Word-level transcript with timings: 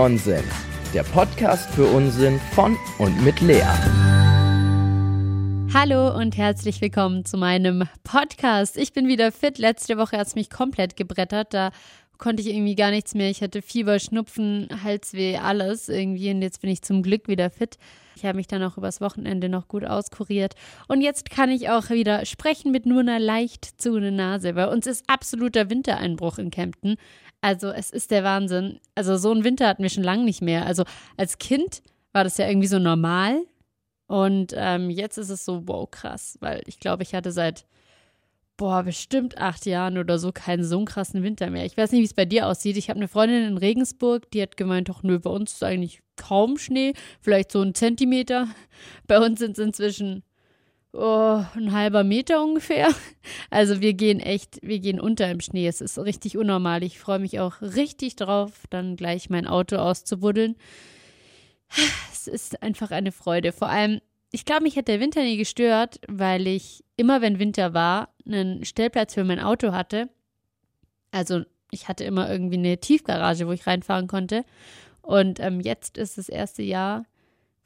Nonsens, 0.00 0.46
der 0.94 1.02
Podcast 1.02 1.68
für 1.74 1.84
Unsinn 1.84 2.40
von 2.54 2.74
und 2.96 3.22
mit 3.22 3.38
Lea. 3.42 3.60
Hallo 5.74 6.16
und 6.16 6.38
herzlich 6.38 6.80
willkommen 6.80 7.26
zu 7.26 7.36
meinem 7.36 7.86
Podcast. 8.02 8.78
Ich 8.78 8.94
bin 8.94 9.08
wieder 9.08 9.30
fit. 9.30 9.58
Letzte 9.58 9.98
Woche 9.98 10.16
hat 10.16 10.28
es 10.28 10.34
mich 10.36 10.48
komplett 10.48 10.96
gebrettert. 10.96 11.52
Da 11.52 11.70
konnte 12.16 12.40
ich 12.40 12.48
irgendwie 12.48 12.76
gar 12.76 12.90
nichts 12.90 13.14
mehr. 13.14 13.28
Ich 13.28 13.42
hatte 13.42 13.60
Fieber, 13.60 13.98
Schnupfen, 13.98 14.68
Halsweh, 14.82 15.36
alles 15.36 15.90
irgendwie. 15.90 16.30
Und 16.30 16.40
jetzt 16.40 16.62
bin 16.62 16.70
ich 16.70 16.80
zum 16.80 17.02
Glück 17.02 17.28
wieder 17.28 17.50
fit. 17.50 17.76
Ich 18.20 18.26
habe 18.26 18.36
mich 18.36 18.48
dann 18.48 18.62
auch 18.62 18.76
übers 18.76 19.00
Wochenende 19.00 19.48
noch 19.48 19.66
gut 19.66 19.84
auskuriert. 19.84 20.54
Und 20.88 21.00
jetzt 21.00 21.30
kann 21.30 21.50
ich 21.50 21.70
auch 21.70 21.88
wieder 21.88 22.26
sprechen 22.26 22.70
mit 22.70 22.84
nur 22.84 23.00
einer 23.00 23.18
leicht 23.18 23.80
zu 23.80 23.94
einer 23.94 24.10
Nase. 24.10 24.52
Bei 24.52 24.68
uns 24.68 24.86
ist 24.86 25.04
absoluter 25.08 25.70
Wintereinbruch 25.70 26.36
in 26.38 26.50
Kempten. 26.50 26.96
Also 27.40 27.70
es 27.70 27.90
ist 27.90 28.10
der 28.10 28.22
Wahnsinn. 28.22 28.78
Also 28.94 29.16
so 29.16 29.30
einen 29.30 29.44
Winter 29.44 29.68
hatten 29.68 29.82
wir 29.82 29.88
schon 29.88 30.04
lange 30.04 30.24
nicht 30.24 30.42
mehr. 30.42 30.66
Also 30.66 30.84
als 31.16 31.38
Kind 31.38 31.82
war 32.12 32.24
das 32.24 32.36
ja 32.36 32.46
irgendwie 32.46 32.68
so 32.68 32.78
normal. 32.78 33.40
Und 34.06 34.52
ähm, 34.54 34.90
jetzt 34.90 35.16
ist 35.16 35.30
es 35.30 35.46
so, 35.46 35.62
wow, 35.66 35.90
krass. 35.90 36.36
Weil 36.40 36.60
ich 36.66 36.78
glaube, 36.78 37.02
ich 37.02 37.14
hatte 37.14 37.32
seit 37.32 37.64
boah, 38.60 38.82
bestimmt 38.82 39.38
acht 39.38 39.64
Jahren 39.64 39.96
oder 39.96 40.18
so 40.18 40.32
keinen 40.32 40.64
so 40.64 40.76
einen 40.76 40.84
krassen 40.84 41.22
Winter 41.22 41.48
mehr. 41.48 41.64
Ich 41.64 41.78
weiß 41.78 41.92
nicht, 41.92 42.02
wie 42.02 42.04
es 42.04 42.12
bei 42.12 42.26
dir 42.26 42.46
aussieht. 42.46 42.76
Ich 42.76 42.90
habe 42.90 42.98
eine 42.98 43.08
Freundin 43.08 43.44
in 43.44 43.56
Regensburg, 43.56 44.30
die 44.32 44.42
hat 44.42 44.58
gemeint, 44.58 44.90
doch 44.90 45.02
nö, 45.02 45.18
bei 45.18 45.30
uns 45.30 45.54
ist 45.54 45.64
eigentlich 45.64 46.00
kaum 46.16 46.58
Schnee, 46.58 46.92
vielleicht 47.22 47.52
so 47.52 47.62
ein 47.62 47.74
Zentimeter. 47.74 48.48
Bei 49.06 49.18
uns 49.18 49.38
sind 49.38 49.52
es 49.52 49.64
inzwischen 49.64 50.24
oh, 50.92 51.42
ein 51.56 51.72
halber 51.72 52.04
Meter 52.04 52.42
ungefähr. 52.44 52.88
Also 53.48 53.80
wir 53.80 53.94
gehen 53.94 54.20
echt, 54.20 54.58
wir 54.62 54.78
gehen 54.78 55.00
unter 55.00 55.30
im 55.30 55.40
Schnee. 55.40 55.66
Es 55.66 55.80
ist 55.80 55.98
richtig 55.98 56.36
unnormal. 56.36 56.84
Ich 56.84 56.98
freue 56.98 57.18
mich 57.18 57.40
auch 57.40 57.62
richtig 57.62 58.16
drauf, 58.16 58.64
dann 58.68 58.94
gleich 58.94 59.30
mein 59.30 59.46
Auto 59.46 59.76
auszubuddeln. 59.76 60.56
Es 62.12 62.26
ist 62.26 62.62
einfach 62.62 62.90
eine 62.90 63.12
Freude. 63.12 63.52
Vor 63.52 63.70
allem, 63.70 64.00
ich 64.32 64.44
glaube, 64.44 64.62
mich 64.62 64.76
hat 64.76 64.88
der 64.88 65.00
Winter 65.00 65.22
nie 65.22 65.36
gestört, 65.36 66.00
weil 66.08 66.46
ich 66.46 66.84
immer, 66.96 67.20
wenn 67.20 67.38
Winter 67.38 67.74
war, 67.74 68.14
einen 68.26 68.64
Stellplatz 68.64 69.14
für 69.14 69.24
mein 69.24 69.40
Auto 69.40 69.72
hatte. 69.72 70.08
Also 71.10 71.42
ich 71.70 71.88
hatte 71.88 72.04
immer 72.04 72.30
irgendwie 72.30 72.58
eine 72.58 72.78
Tiefgarage, 72.78 73.46
wo 73.46 73.52
ich 73.52 73.66
reinfahren 73.66 74.06
konnte. 74.06 74.44
Und 75.02 75.40
ähm, 75.40 75.60
jetzt 75.60 75.98
ist 75.98 76.18
das 76.18 76.28
erste 76.28 76.62
Jahr, 76.62 77.04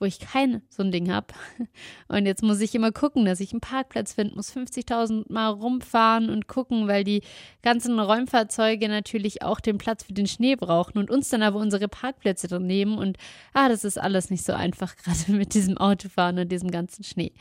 wo 0.04 0.06
ich 0.06 0.20
kein 0.20 0.60
so 0.68 0.82
ein 0.82 0.92
Ding 0.92 1.10
habe. 1.10 1.28
Und 2.08 2.26
jetzt 2.26 2.42
muss 2.42 2.60
ich 2.60 2.74
immer 2.74 2.92
gucken, 2.92 3.24
dass 3.24 3.40
ich 3.40 3.52
einen 3.52 3.62
Parkplatz 3.62 4.12
finde, 4.12 4.34
muss 4.34 4.54
50.000 4.54 5.32
Mal 5.32 5.48
rumfahren 5.48 6.28
und 6.28 6.46
gucken, 6.46 6.88
weil 6.88 7.04
die 7.04 7.22
ganzen 7.62 7.98
Räumfahrzeuge 7.98 8.86
natürlich 8.90 9.40
auch 9.40 9.60
den 9.60 9.78
Platz 9.78 10.04
für 10.04 10.12
den 10.12 10.26
Schnee 10.26 10.56
brauchen 10.56 10.98
und 10.98 11.10
uns 11.10 11.30
dann 11.30 11.42
aber 11.42 11.58
unsere 11.58 11.88
Parkplätze 11.88 12.48
drin 12.48 12.66
nehmen. 12.66 12.98
Und 12.98 13.16
ah, 13.54 13.70
das 13.70 13.82
ist 13.82 13.98
alles 13.98 14.28
nicht 14.28 14.44
so 14.44 14.52
einfach, 14.52 14.94
gerade 15.02 15.32
mit 15.32 15.54
diesem 15.54 15.78
Autofahren 15.78 16.38
und 16.38 16.52
diesem 16.52 16.70
ganzen 16.70 17.02
Schnee. 17.02 17.32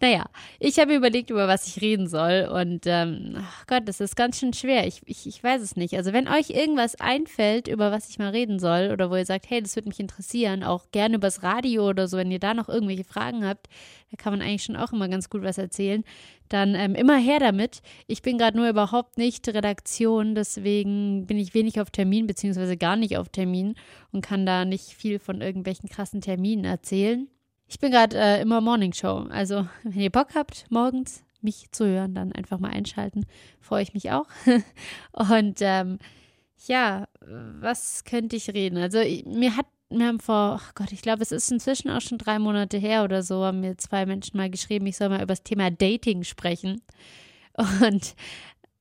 Naja, 0.00 0.26
ich 0.60 0.78
habe 0.78 0.94
überlegt, 0.94 1.30
über 1.30 1.48
was 1.48 1.66
ich 1.66 1.82
reden 1.82 2.06
soll. 2.06 2.48
Und 2.52 2.86
ähm, 2.86 3.36
ach 3.38 3.66
Gott, 3.66 3.82
das 3.86 4.00
ist 4.00 4.14
ganz 4.14 4.38
schön 4.38 4.52
schwer. 4.52 4.86
Ich, 4.86 5.00
ich, 5.06 5.26
ich 5.26 5.42
weiß 5.42 5.60
es 5.60 5.74
nicht. 5.74 5.94
Also, 5.94 6.12
wenn 6.12 6.28
euch 6.28 6.50
irgendwas 6.50 7.00
einfällt, 7.00 7.66
über 7.66 7.90
was 7.90 8.08
ich 8.08 8.18
mal 8.18 8.30
reden 8.30 8.60
soll, 8.60 8.90
oder 8.92 9.10
wo 9.10 9.16
ihr 9.16 9.26
sagt, 9.26 9.50
hey, 9.50 9.60
das 9.60 9.74
würde 9.74 9.88
mich 9.88 9.98
interessieren, 9.98 10.62
auch 10.62 10.90
gerne 10.92 11.16
übers 11.16 11.42
Radio 11.42 11.88
oder 11.88 12.06
so, 12.06 12.16
wenn 12.16 12.30
ihr 12.30 12.38
da 12.38 12.54
noch 12.54 12.68
irgendwelche 12.68 13.04
Fragen 13.04 13.44
habt, 13.44 13.68
da 14.10 14.16
kann 14.16 14.32
man 14.32 14.40
eigentlich 14.40 14.64
schon 14.64 14.76
auch 14.76 14.92
immer 14.92 15.08
ganz 15.08 15.28
gut 15.30 15.42
was 15.42 15.58
erzählen, 15.58 16.04
dann 16.48 16.74
ähm, 16.74 16.94
immer 16.94 17.18
her 17.18 17.40
damit. 17.40 17.82
Ich 18.06 18.22
bin 18.22 18.38
gerade 18.38 18.56
nur 18.56 18.68
überhaupt 18.68 19.18
nicht 19.18 19.46
Redaktion, 19.48 20.34
deswegen 20.34 21.26
bin 21.26 21.38
ich 21.38 21.54
wenig 21.54 21.80
auf 21.80 21.90
Termin, 21.90 22.26
beziehungsweise 22.26 22.76
gar 22.76 22.96
nicht 22.96 23.18
auf 23.18 23.28
Termin 23.28 23.74
und 24.12 24.24
kann 24.24 24.46
da 24.46 24.64
nicht 24.64 24.90
viel 24.90 25.18
von 25.18 25.40
irgendwelchen 25.40 25.88
krassen 25.88 26.20
Terminen 26.20 26.64
erzählen. 26.64 27.28
Ich 27.68 27.78
bin 27.78 27.92
gerade 27.92 28.16
äh, 28.16 28.40
immer 28.40 28.62
Morning 28.62 28.94
Show. 28.94 29.26
Also, 29.28 29.68
wenn 29.82 30.00
ihr 30.00 30.10
Bock 30.10 30.28
habt, 30.34 30.64
morgens 30.70 31.22
mich 31.42 31.70
zu 31.70 31.86
hören, 31.86 32.14
dann 32.14 32.32
einfach 32.32 32.58
mal 32.58 32.70
einschalten. 32.70 33.26
Freue 33.60 33.82
ich 33.82 33.92
mich 33.92 34.10
auch. 34.10 34.26
Und 35.12 35.58
ähm, 35.60 35.98
ja, 36.66 37.06
was 37.20 38.04
könnte 38.04 38.36
ich 38.36 38.48
reden? 38.48 38.78
Also, 38.78 38.98
mir 39.26 39.54
hat, 39.56 39.66
mir 39.90 40.06
haben 40.06 40.18
vor, 40.18 40.60
oh 40.60 40.70
Gott, 40.74 40.92
ich 40.92 41.02
glaube, 41.02 41.22
es 41.22 41.30
ist 41.30 41.52
inzwischen 41.52 41.90
auch 41.90 42.00
schon 42.00 42.16
drei 42.16 42.38
Monate 42.38 42.78
her 42.78 43.04
oder 43.04 43.22
so, 43.22 43.44
haben 43.44 43.60
mir 43.60 43.76
zwei 43.76 44.06
Menschen 44.06 44.38
mal 44.38 44.50
geschrieben, 44.50 44.86
ich 44.86 44.96
soll 44.96 45.10
mal 45.10 45.18
über 45.22 45.26
das 45.26 45.42
Thema 45.42 45.70
Dating 45.70 46.24
sprechen. 46.24 46.80
Und 47.82 48.14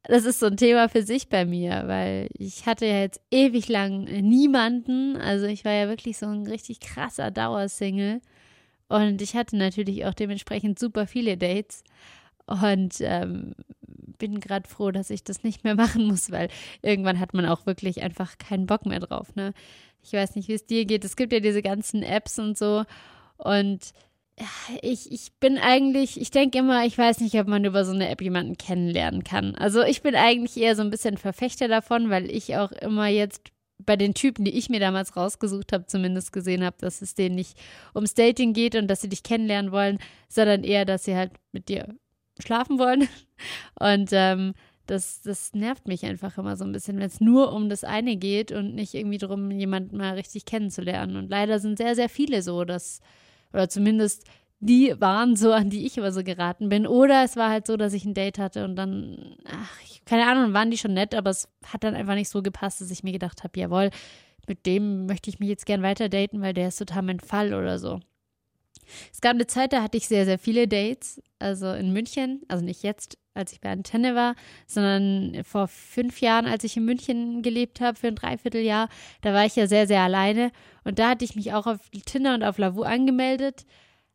das 0.04 0.24
ist 0.24 0.40
so 0.40 0.46
ein 0.46 0.56
Thema 0.56 0.88
für 0.88 1.04
sich 1.04 1.28
bei 1.28 1.44
mir, 1.44 1.84
weil 1.88 2.30
ich 2.34 2.66
hatte 2.66 2.86
ja 2.86 3.02
jetzt 3.02 3.20
ewig 3.32 3.68
lang 3.68 4.06
niemanden. 4.06 5.18
Also 5.18 5.46
ich 5.46 5.66
war 5.66 5.74
ja 5.74 5.90
wirklich 5.90 6.18
so 6.18 6.28
ein 6.28 6.48
richtig 6.48 6.80
krasser 6.80 7.32
Dauersingle. 7.32 8.22
Und 8.90 9.22
ich 9.22 9.36
hatte 9.36 9.58
natürlich 9.58 10.06
auch 10.06 10.14
dementsprechend 10.14 10.80
super 10.80 11.08
viele 11.08 11.38
Dates 11.38 11.84
und 12.46 12.96
ähm, 13.02 13.54
bin 14.18 14.40
gerade 14.40 14.68
froh, 14.68 14.92
dass 14.92 15.10
ich 15.10 15.24
das 15.24 15.44
nicht 15.44 15.64
mehr 15.64 15.76
machen 15.76 16.06
muss, 16.08 16.32
weil 16.32 16.50
irgendwann 16.82 17.20
hat 17.20 17.34
man 17.34 17.46
auch 17.46 17.66
wirklich 17.66 18.02
einfach 18.02 18.38
keinen 18.38 18.66
Bock 18.66 18.86
mehr 18.86 19.00
drauf. 19.00 19.36
Ne? 19.36 19.54
Ich 20.04 20.14
weiß 20.14 20.36
nicht, 20.36 20.48
wie 20.48 20.54
es 20.54 20.66
dir 20.66 20.86
geht. 20.86 21.04
Es 21.04 21.16
gibt 21.16 21.34
ja 21.34 21.40
diese 21.40 21.62
ganzen 21.62 22.04
Apps 22.04 22.40
und 22.40 22.58
so. 22.58 22.84
Und 23.38 23.94
ich, 24.82 25.12
ich 25.12 25.34
bin 25.40 25.58
eigentlich, 25.58 26.20
ich 26.22 26.32
denke 26.32 26.60
immer, 26.60 26.86
ich 26.86 26.98
weiß 26.98 27.22
nicht, 27.22 27.36
ob 27.40 27.48
man 27.48 27.66
über 27.66 27.86
so 27.86 27.92
eine 27.92 28.10
App 28.10 28.22
jemanden 28.22 28.58
kennenlernen 28.58 29.24
kann. 29.24 29.56
Also 29.56 29.82
ich 29.84 30.02
bin 30.02 30.16
eigentlich 30.16 30.58
eher 30.58 30.76
so 30.76 30.84
ein 30.84 30.92
bisschen 30.92 31.18
Verfechter 31.18 31.68
davon, 31.68 32.10
weil 32.10 32.30
ich 32.30 32.56
auch 32.56 32.72
immer 32.72 33.08
jetzt 33.08 33.42
bei 33.80 33.96
den 33.96 34.14
Typen, 34.14 34.44
die 34.44 34.58
ich 34.58 34.70
mir 34.70 34.80
damals 34.80 35.16
rausgesucht 35.16 35.72
habe, 35.72 35.86
zumindest 35.86 36.32
gesehen 36.32 36.64
habe, 36.64 36.78
dass 36.80 37.02
es 37.02 37.16
denen 37.16 37.36
nicht 37.36 37.58
ums 37.94 38.14
Dating 38.14 38.54
geht 38.54 38.76
und 38.76 38.88
dass 38.88 39.02
sie 39.02 39.10
dich 39.10 39.24
kennenlernen 39.24 39.72
wollen, 39.72 40.00
sondern 40.30 40.64
eher, 40.64 40.86
dass 40.86 41.04
sie 41.04 41.16
halt 41.16 41.32
mit 41.52 41.70
dir 41.70 41.96
schlafen 42.40 42.80
wollen. 42.80 43.08
Und 43.80 44.10
ähm, 44.12 44.54
das, 44.88 45.22
das 45.22 45.54
nervt 45.54 45.88
mich 45.88 46.06
einfach 46.06 46.38
immer 46.38 46.56
so 46.56 46.64
ein 46.64 46.72
bisschen, 46.72 46.98
wenn 46.98 47.08
es 47.08 47.20
nur 47.20 47.52
um 47.52 47.70
das 47.70 47.84
eine 47.84 48.16
geht 48.16 48.52
und 48.52 48.74
nicht 48.74 48.94
irgendwie 48.94 49.18
darum, 49.18 49.52
jemanden 49.52 49.98
mal 49.98 50.14
richtig 50.14 50.46
kennenzulernen. 50.46 51.18
Und 51.18 51.30
leider 51.30 51.60
sind 51.60 51.78
sehr, 51.78 51.94
sehr 51.94 52.10
viele 52.10 52.42
so, 52.42 52.64
dass, 52.64 53.02
oder 53.54 53.68
zumindest 53.70 54.26
die 54.60 54.96
waren 55.00 55.36
so, 55.36 55.52
an 55.52 55.70
die 55.70 55.86
ich 55.86 55.98
immer 55.98 56.12
so 56.12 56.24
geraten 56.24 56.70
bin. 56.70 56.88
Oder 56.88 57.24
es 57.24 57.36
war 57.36 57.50
halt 57.50 57.68
so, 57.68 57.78
dass 57.78 57.94
ich 57.94 58.06
ein 58.06 58.14
Date 58.14 58.40
hatte 58.40 58.66
und 58.66 58.76
dann, 58.76 59.36
ach, 59.46 59.82
ich, 59.84 60.04
keine 60.06 60.26
Ahnung, 60.28 60.54
waren 60.54 60.72
die 60.72 60.78
schon 60.78 60.94
nett, 60.94 61.14
aber 61.14 61.30
es 61.30 61.48
hat 61.66 61.84
dann 61.84 61.96
einfach 61.96 62.16
nicht 62.16 62.30
so 62.30 62.42
gepasst, 62.42 62.82
dass 62.82 62.92
ich 62.92 63.04
mir 63.04 63.12
gedacht 63.12 63.44
habe, 63.44 63.60
jawohl, 63.60 63.92
mit 64.48 64.66
dem 64.66 65.06
möchte 65.06 65.30
ich 65.30 65.40
mich 65.40 65.50
jetzt 65.50 65.66
gern 65.66 65.84
weiter 65.84 66.10
daten, 66.10 66.42
weil 66.42 66.54
der 66.54 66.70
ist 66.70 66.78
total 66.78 67.04
mein 67.04 67.20
Fall 67.20 67.54
oder 67.54 67.78
so. 67.78 68.00
Es 69.12 69.20
gab 69.20 69.34
eine 69.34 69.48
Zeit, 69.48 69.74
da 69.74 69.84
hatte 69.84 69.98
ich 69.98 70.08
sehr, 70.08 70.24
sehr 70.24 70.40
viele 70.40 70.68
Dates, 70.68 71.22
also 71.40 71.74
in 71.74 71.92
München, 71.92 72.42
also 72.48 72.64
nicht 72.64 72.84
jetzt, 72.84 73.18
als 73.34 73.52
ich 73.52 73.60
bei 73.60 73.70
Antenne 73.70 74.16
war, 74.16 74.36
sondern 74.66 75.44
vor 75.44 75.68
fünf 75.68 76.22
Jahren, 76.22 76.46
als 76.46 76.64
ich 76.64 76.78
in 76.78 76.86
München 76.86 77.42
gelebt 77.42 77.82
habe, 77.82 78.00
für 78.00 78.08
ein 78.08 78.16
Dreivierteljahr, 78.16 78.88
da 79.22 79.34
war 79.34 79.46
ich 79.46 79.58
ja 79.58 79.68
sehr, 79.68 79.88
sehr 79.88 80.02
alleine 80.02 80.52
und 80.86 81.00
da 81.00 81.10
hatte 81.10 81.26
ich 81.26 81.36
mich 81.36 81.54
auch 81.54 81.68
auf 81.68 81.90
Tinder 82.06 82.34
und 82.34 82.44
auf 82.44 82.58
Lavu 82.58 82.84
angemeldet 82.84 83.66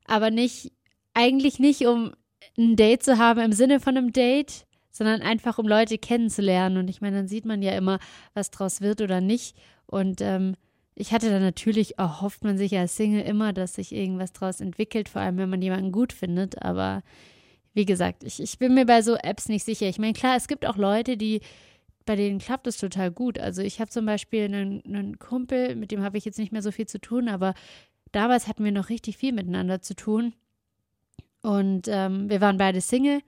aber 0.06 0.30
nicht, 0.30 0.72
eigentlich 1.14 1.58
nicht, 1.58 1.86
um 1.86 2.12
ein 2.58 2.76
Date 2.76 3.02
zu 3.02 3.18
haben 3.18 3.40
im 3.40 3.52
Sinne 3.52 3.80
von 3.80 3.96
einem 3.96 4.12
Date, 4.12 4.66
sondern 4.90 5.22
einfach 5.22 5.58
um 5.58 5.66
Leute 5.66 5.98
kennenzulernen. 5.98 6.76
Und 6.76 6.88
ich 6.88 7.00
meine, 7.00 7.16
dann 7.16 7.28
sieht 7.28 7.46
man 7.46 7.62
ja 7.62 7.72
immer, 7.72 7.98
was 8.34 8.50
draus 8.50 8.80
wird 8.80 9.00
oder 9.00 9.20
nicht. 9.20 9.56
Und 9.86 10.20
ähm, 10.20 10.54
ich 10.94 11.12
hatte 11.12 11.30
dann 11.30 11.42
natürlich, 11.42 11.98
erhofft 11.98 12.44
man 12.44 12.58
sich 12.58 12.76
als 12.76 12.96
Single 12.96 13.22
immer, 13.22 13.52
dass 13.52 13.74
sich 13.74 13.92
irgendwas 13.92 14.32
draus 14.32 14.60
entwickelt, 14.60 15.08
vor 15.08 15.22
allem 15.22 15.38
wenn 15.38 15.50
man 15.50 15.62
jemanden 15.62 15.92
gut 15.92 16.12
findet. 16.12 16.62
Aber 16.62 17.02
wie 17.72 17.86
gesagt, 17.86 18.22
ich, 18.24 18.40
ich 18.40 18.58
bin 18.58 18.74
mir 18.74 18.84
bei 18.84 19.00
so 19.02 19.16
Apps 19.16 19.48
nicht 19.48 19.64
sicher. 19.64 19.88
Ich 19.88 19.98
meine, 19.98 20.12
klar, 20.12 20.36
es 20.36 20.48
gibt 20.48 20.66
auch 20.66 20.76
Leute, 20.76 21.16
die, 21.16 21.40
bei 22.04 22.16
denen 22.16 22.38
klappt 22.38 22.66
es 22.66 22.76
total 22.76 23.10
gut. 23.10 23.38
Also 23.38 23.62
ich 23.62 23.80
habe 23.80 23.90
zum 23.90 24.04
Beispiel 24.04 24.44
einen, 24.44 24.82
einen 24.84 25.18
Kumpel, 25.18 25.74
mit 25.76 25.90
dem 25.90 26.02
habe 26.02 26.18
ich 26.18 26.26
jetzt 26.26 26.38
nicht 26.38 26.52
mehr 26.52 26.62
so 26.62 26.70
viel 26.70 26.86
zu 26.86 27.00
tun, 27.00 27.28
aber 27.28 27.54
damals 28.12 28.48
hatten 28.48 28.64
wir 28.64 28.72
noch 28.72 28.88
richtig 28.88 29.16
viel 29.16 29.32
miteinander 29.32 29.82
zu 29.82 29.94
tun. 29.94 30.34
Und 31.42 31.88
ähm, 31.88 32.30
wir 32.30 32.40
waren 32.40 32.58
beide 32.58 32.80
Single. 32.80 33.20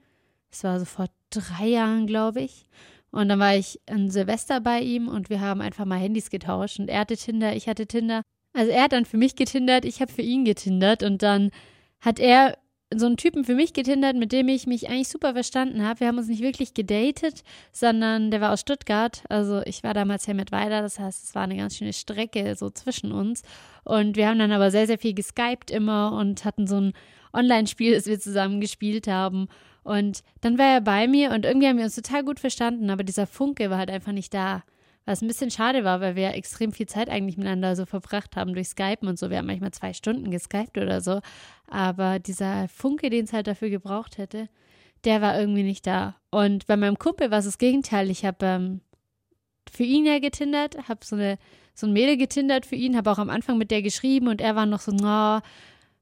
Es 0.49 0.63
war 0.63 0.79
so 0.79 0.85
vor 0.85 1.07
drei 1.29 1.67
Jahren, 1.67 2.07
glaube 2.07 2.41
ich. 2.41 2.65
Und 3.11 3.29
dann 3.29 3.39
war 3.39 3.55
ich 3.55 3.79
an 3.89 4.09
Silvester 4.09 4.61
bei 4.61 4.81
ihm 4.81 5.07
und 5.07 5.29
wir 5.29 5.41
haben 5.41 5.61
einfach 5.61 5.85
mal 5.85 5.99
Handys 5.99 6.29
getauscht. 6.29 6.79
Und 6.79 6.89
er 6.89 7.01
hatte 7.01 7.17
Tinder, 7.17 7.55
ich 7.55 7.67
hatte 7.67 7.87
Tinder. 7.87 8.21
Also 8.53 8.71
er 8.71 8.83
hat 8.83 8.93
dann 8.93 9.05
für 9.05 9.17
mich 9.17 9.35
getindert, 9.35 9.85
ich 9.85 10.01
habe 10.01 10.11
für 10.11 10.21
ihn 10.21 10.45
getindert. 10.45 11.03
Und 11.03 11.23
dann 11.23 11.51
hat 11.99 12.19
er 12.19 12.57
so 12.93 13.07
einen 13.07 13.17
Typen 13.17 13.43
für 13.43 13.55
mich 13.55 13.73
getindert, 13.73 14.15
mit 14.15 14.31
dem 14.31 14.47
ich 14.47 14.67
mich 14.67 14.89
eigentlich 14.89 15.07
super 15.07 15.33
verstanden 15.33 15.83
habe. 15.83 16.01
Wir 16.01 16.07
haben 16.07 16.17
uns 16.17 16.27
nicht 16.27 16.43
wirklich 16.43 16.73
gedatet, 16.73 17.43
sondern 17.71 18.31
der 18.31 18.41
war 18.41 18.53
aus 18.53 18.61
Stuttgart. 18.61 19.23
Also 19.29 19.61
ich 19.65 19.83
war 19.83 19.93
damals 19.93 20.25
ja 20.27 20.33
mit 20.33 20.51
weiter, 20.51 20.81
das 20.81 20.99
heißt, 20.99 21.23
es 21.23 21.35
war 21.35 21.43
eine 21.43 21.57
ganz 21.57 21.77
schöne 21.77 21.93
Strecke 21.93 22.55
so 22.55 22.69
zwischen 22.69 23.11
uns. 23.11 23.41
Und 23.83 24.17
wir 24.17 24.27
haben 24.27 24.39
dann 24.39 24.51
aber 24.51 24.71
sehr, 24.71 24.87
sehr 24.87 24.99
viel 24.99 25.13
geskypt 25.13 25.71
immer 25.71 26.13
und 26.13 26.45
hatten 26.45 26.67
so 26.67 26.79
ein 26.79 26.93
Online-Spiel, 27.33 27.93
das 27.95 28.05
wir 28.05 28.19
zusammen 28.19 28.61
gespielt 28.61 29.07
haben. 29.07 29.47
Und 29.83 30.21
dann 30.41 30.57
war 30.57 30.73
er 30.75 30.81
bei 30.81 31.07
mir 31.07 31.31
und 31.31 31.45
irgendwie 31.45 31.67
haben 31.67 31.77
wir 31.77 31.85
uns 31.85 31.95
total 31.95 32.23
gut 32.23 32.39
verstanden, 32.39 32.89
aber 32.89 33.03
dieser 33.03 33.27
Funke 33.27 33.69
war 33.69 33.77
halt 33.77 33.91
einfach 33.91 34.11
nicht 34.11 34.33
da. 34.33 34.63
Was 35.05 35.21
ein 35.21 35.27
bisschen 35.27 35.51
schade 35.51 35.83
war, 35.83 36.01
weil 36.01 36.15
wir 36.15 36.33
extrem 36.33 36.71
viel 36.71 36.87
Zeit 36.87 37.09
eigentlich 37.09 37.37
miteinander 37.37 37.75
so 37.75 37.85
verbracht 37.85 38.35
haben 38.35 38.53
durch 38.53 38.69
Skypen 38.69 39.07
und 39.07 39.19
so. 39.19 39.29
Wir 39.29 39.37
haben 39.37 39.45
manchmal 39.45 39.71
zwei 39.71 39.93
Stunden 39.93 40.31
geskypt 40.31 40.77
oder 40.77 40.99
so. 41.01 41.21
Aber 41.67 42.19
dieser 42.19 42.67
Funke, 42.67 43.09
den 43.09 43.25
es 43.25 43.33
halt 43.33 43.45
dafür 43.45 43.69
gebraucht 43.69 44.17
hätte, 44.17 44.49
der 45.03 45.21
war 45.21 45.39
irgendwie 45.39 45.63
nicht 45.63 45.85
da. 45.85 46.15
Und 46.31 46.65
bei 46.65 46.75
meinem 46.75 46.97
Kumpel 46.97 47.29
war 47.29 47.39
es 47.39 47.45
das 47.45 47.59
Gegenteil. 47.59 48.09
Ich 48.09 48.25
habe 48.25 48.45
ähm, 48.45 48.81
für 49.71 49.83
ihn 49.83 50.05
ja 50.05 50.19
getindert, 50.19 50.87
habe 50.89 51.05
so, 51.05 51.15
eine, 51.15 51.37
so 51.75 51.85
ein 51.85 51.93
Mädel 51.93 52.17
getindert 52.17 52.65
für 52.65 52.75
ihn, 52.75 52.97
habe 52.97 53.11
auch 53.11 53.19
am 53.19 53.29
Anfang 53.29 53.57
mit 53.57 53.69
der 53.69 53.83
geschrieben 53.83 54.27
und 54.27 54.41
er 54.41 54.55
war 54.55 54.65
noch 54.65 54.79
so, 54.79 54.91
na, 54.91 55.37
oh, 55.37 55.47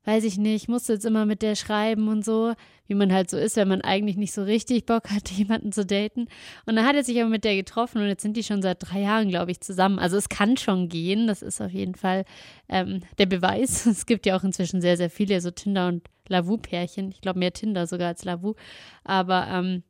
weiß 0.05 0.23
ich 0.25 0.37
nicht, 0.37 0.67
musste 0.67 0.93
jetzt 0.93 1.05
immer 1.05 1.25
mit 1.25 1.41
der 1.41 1.55
schreiben 1.55 2.07
und 2.09 2.25
so, 2.25 2.53
wie 2.87 2.95
man 2.95 3.13
halt 3.13 3.29
so 3.29 3.37
ist, 3.37 3.55
wenn 3.55 3.67
man 3.67 3.81
eigentlich 3.81 4.17
nicht 4.17 4.33
so 4.33 4.43
richtig 4.43 4.85
Bock 4.85 5.09
hat, 5.09 5.29
jemanden 5.31 5.71
zu 5.71 5.85
daten. 5.85 6.27
Und 6.65 6.75
dann 6.75 6.85
hat 6.85 6.95
er 6.95 7.03
sich 7.03 7.19
aber 7.21 7.29
mit 7.29 7.43
der 7.43 7.55
getroffen 7.55 8.01
und 8.01 8.07
jetzt 8.07 8.21
sind 8.21 8.35
die 8.35 8.43
schon 8.43 8.61
seit 8.61 8.77
drei 8.81 9.01
Jahren, 9.01 9.29
glaube 9.29 9.51
ich, 9.51 9.61
zusammen. 9.61 9.99
Also 9.99 10.17
es 10.17 10.29
kann 10.29 10.57
schon 10.57 10.89
gehen, 10.89 11.27
das 11.27 11.41
ist 11.41 11.61
auf 11.61 11.71
jeden 11.71 11.95
Fall 11.95 12.25
ähm, 12.69 13.01
der 13.17 13.25
Beweis. 13.25 13.85
Es 13.93 14.05
gibt 14.05 14.25
ja 14.25 14.35
auch 14.35 14.43
inzwischen 14.43 14.81
sehr, 14.81 14.97
sehr 14.97 15.09
viele 15.09 15.39
so 15.39 15.51
Tinder- 15.51 15.87
und 15.87 16.03
Lavu-Pärchen. 16.27 17.09
Ich 17.11 17.21
glaube 17.21 17.39
mehr 17.39 17.53
Tinder 17.53 17.87
sogar 17.87 18.07
als 18.09 18.25
Lavu. 18.25 18.55
Aber 19.03 19.47
ähm, 19.49 19.83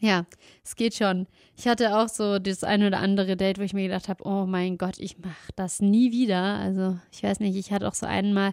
ja, 0.00 0.26
es 0.64 0.76
geht 0.76 0.94
schon. 0.94 1.26
Ich 1.56 1.68
hatte 1.68 1.96
auch 1.96 2.08
so 2.08 2.38
das 2.38 2.64
ein 2.64 2.82
oder 2.82 2.98
andere 2.98 3.36
Date, 3.36 3.58
wo 3.58 3.62
ich 3.62 3.74
mir 3.74 3.84
gedacht 3.84 4.08
habe, 4.08 4.24
oh 4.26 4.46
mein 4.46 4.78
Gott, 4.78 4.98
ich 4.98 5.18
mache 5.18 5.52
das 5.56 5.80
nie 5.80 6.10
wieder. 6.10 6.42
Also 6.42 6.98
ich 7.12 7.22
weiß 7.22 7.40
nicht, 7.40 7.56
ich 7.56 7.70
hatte 7.70 7.86
auch 7.86 7.94
so 7.94 8.06
einmal, 8.06 8.52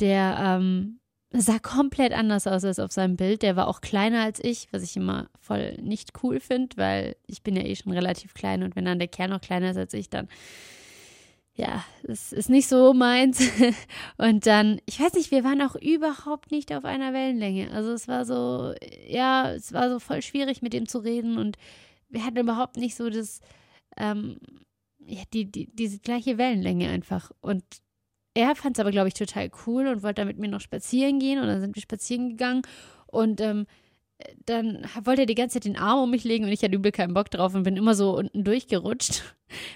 der 0.00 0.36
ähm, 0.40 1.00
sah 1.32 1.58
komplett 1.58 2.12
anders 2.12 2.46
aus 2.46 2.64
als 2.64 2.78
auf 2.78 2.92
seinem 2.92 3.16
Bild. 3.16 3.42
Der 3.42 3.56
war 3.56 3.68
auch 3.68 3.80
kleiner 3.80 4.22
als 4.22 4.42
ich, 4.42 4.68
was 4.72 4.82
ich 4.82 4.96
immer 4.96 5.28
voll 5.40 5.74
nicht 5.80 6.12
cool 6.22 6.40
finde, 6.40 6.76
weil 6.76 7.16
ich 7.26 7.42
bin 7.42 7.56
ja 7.56 7.62
eh 7.62 7.76
schon 7.76 7.92
relativ 7.92 8.34
klein 8.34 8.62
und 8.62 8.76
wenn 8.76 8.84
dann 8.84 8.98
der 8.98 9.08
Kerl 9.08 9.28
noch 9.28 9.40
kleiner 9.40 9.70
ist 9.70 9.76
als 9.76 9.94
ich, 9.94 10.08
dann 10.08 10.28
ja, 11.56 11.82
es 12.02 12.32
ist 12.32 12.50
nicht 12.50 12.68
so 12.68 12.92
meins. 12.92 13.40
Und 14.18 14.46
dann, 14.46 14.78
ich 14.84 15.00
weiß 15.00 15.14
nicht, 15.14 15.30
wir 15.30 15.42
waren 15.42 15.62
auch 15.62 15.74
überhaupt 15.74 16.50
nicht 16.50 16.72
auf 16.74 16.84
einer 16.84 17.14
Wellenlänge. 17.14 17.70
Also 17.70 17.92
es 17.92 18.08
war 18.08 18.26
so, 18.26 18.74
ja, 19.08 19.52
es 19.52 19.72
war 19.72 19.88
so 19.88 19.98
voll 19.98 20.20
schwierig 20.20 20.60
mit 20.60 20.74
ihm 20.74 20.86
zu 20.86 20.98
reden 20.98 21.38
und 21.38 21.56
wir 22.10 22.24
hatten 22.24 22.36
überhaupt 22.36 22.76
nicht 22.76 22.94
so 22.94 23.08
das, 23.08 23.40
ähm, 23.96 24.38
ja, 25.06 25.22
die, 25.32 25.50
die, 25.50 25.74
diese 25.74 25.98
gleiche 25.98 26.36
Wellenlänge 26.36 26.90
einfach. 26.90 27.30
Und 27.40 27.64
er 28.36 28.54
fand 28.54 28.76
es 28.76 28.80
aber, 28.80 28.90
glaube 28.90 29.08
ich, 29.08 29.14
total 29.14 29.50
cool 29.66 29.86
und 29.86 30.02
wollte 30.02 30.24
mit 30.24 30.38
mir 30.38 30.48
noch 30.48 30.60
spazieren 30.60 31.18
gehen 31.18 31.40
und 31.40 31.46
dann 31.46 31.60
sind 31.60 31.74
wir 31.74 31.82
spazieren 31.82 32.30
gegangen 32.30 32.62
und 33.06 33.40
ähm, 33.40 33.66
dann 34.46 34.86
wollte 35.04 35.22
er 35.22 35.26
die 35.26 35.34
ganze 35.34 35.54
Zeit 35.54 35.64
den 35.64 35.76
Arm 35.76 36.04
um 36.04 36.10
mich 36.10 36.24
legen 36.24 36.44
und 36.44 36.52
ich 36.52 36.62
hatte 36.62 36.74
übel 36.74 36.92
keinen 36.92 37.14
Bock 37.14 37.30
drauf 37.30 37.54
und 37.54 37.64
bin 37.64 37.76
immer 37.76 37.94
so 37.94 38.16
unten 38.16 38.44
durchgerutscht. 38.44 39.22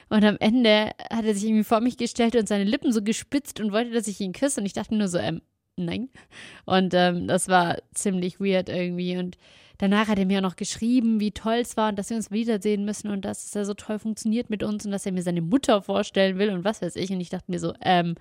Und 0.09 0.25
am 0.25 0.37
Ende 0.41 0.91
hat 1.11 1.25
er 1.25 1.35
sich 1.35 1.45
irgendwie 1.45 1.65
vor 1.65 1.81
mich 1.81 1.97
gestellt 1.97 2.35
und 2.35 2.49
seine 2.49 2.65
Lippen 2.65 2.93
so 2.93 3.03
gespitzt 3.03 3.61
und 3.61 3.71
wollte, 3.71 3.93
dass 3.93 4.09
ich 4.09 4.21
ihn 4.21 4.33
küsse. 4.33 4.61
Und 4.61 4.67
ich 4.67 4.73
dachte 4.73 4.97
nur 4.97 5.06
so, 5.06 5.19
ähm, 5.19 5.43
nein. 5.77 6.09
Und 6.65 6.93
ähm, 6.95 7.29
das 7.29 7.47
war 7.47 7.79
ziemlich 7.95 8.41
weird 8.41 8.69
irgendwie. 8.69 9.17
Und 9.17 9.37
danach 9.79 10.09
hat 10.09 10.19
er 10.19 10.27
mir 10.27 10.39
auch 10.39 10.43
noch 10.43 10.56
geschrieben, 10.56 11.21
wie 11.21 11.31
toll 11.31 11.59
es 11.61 11.77
war 11.77 11.91
und 11.91 11.99
dass 11.99 12.11
wir 12.11 12.17
uns 12.17 12.31
wiedersehen 12.33 12.85
müssen 12.85 13.11
und 13.11 13.25
dass 13.25 13.45
es 13.45 13.55
ja 13.55 13.65
so 13.65 13.75
toll 13.75 13.99
funktioniert 13.99 14.51
mit 14.51 14.63
uns 14.63 14.85
und 14.85 14.91
dass 14.91 15.06
er 15.06 15.13
mir 15.13 15.23
seine 15.23 15.43
Mutter 15.43 15.83
vorstellen 15.83 16.39
will 16.39 16.51
und 16.51 16.65
was 16.65 16.83
weiß 16.83 16.97
ich. 16.97 17.11
Und 17.13 17.21
ich 17.21 17.31
dachte 17.31 17.51
mir 17.51 17.61
so, 17.61 17.75
ähm, 17.83 18.17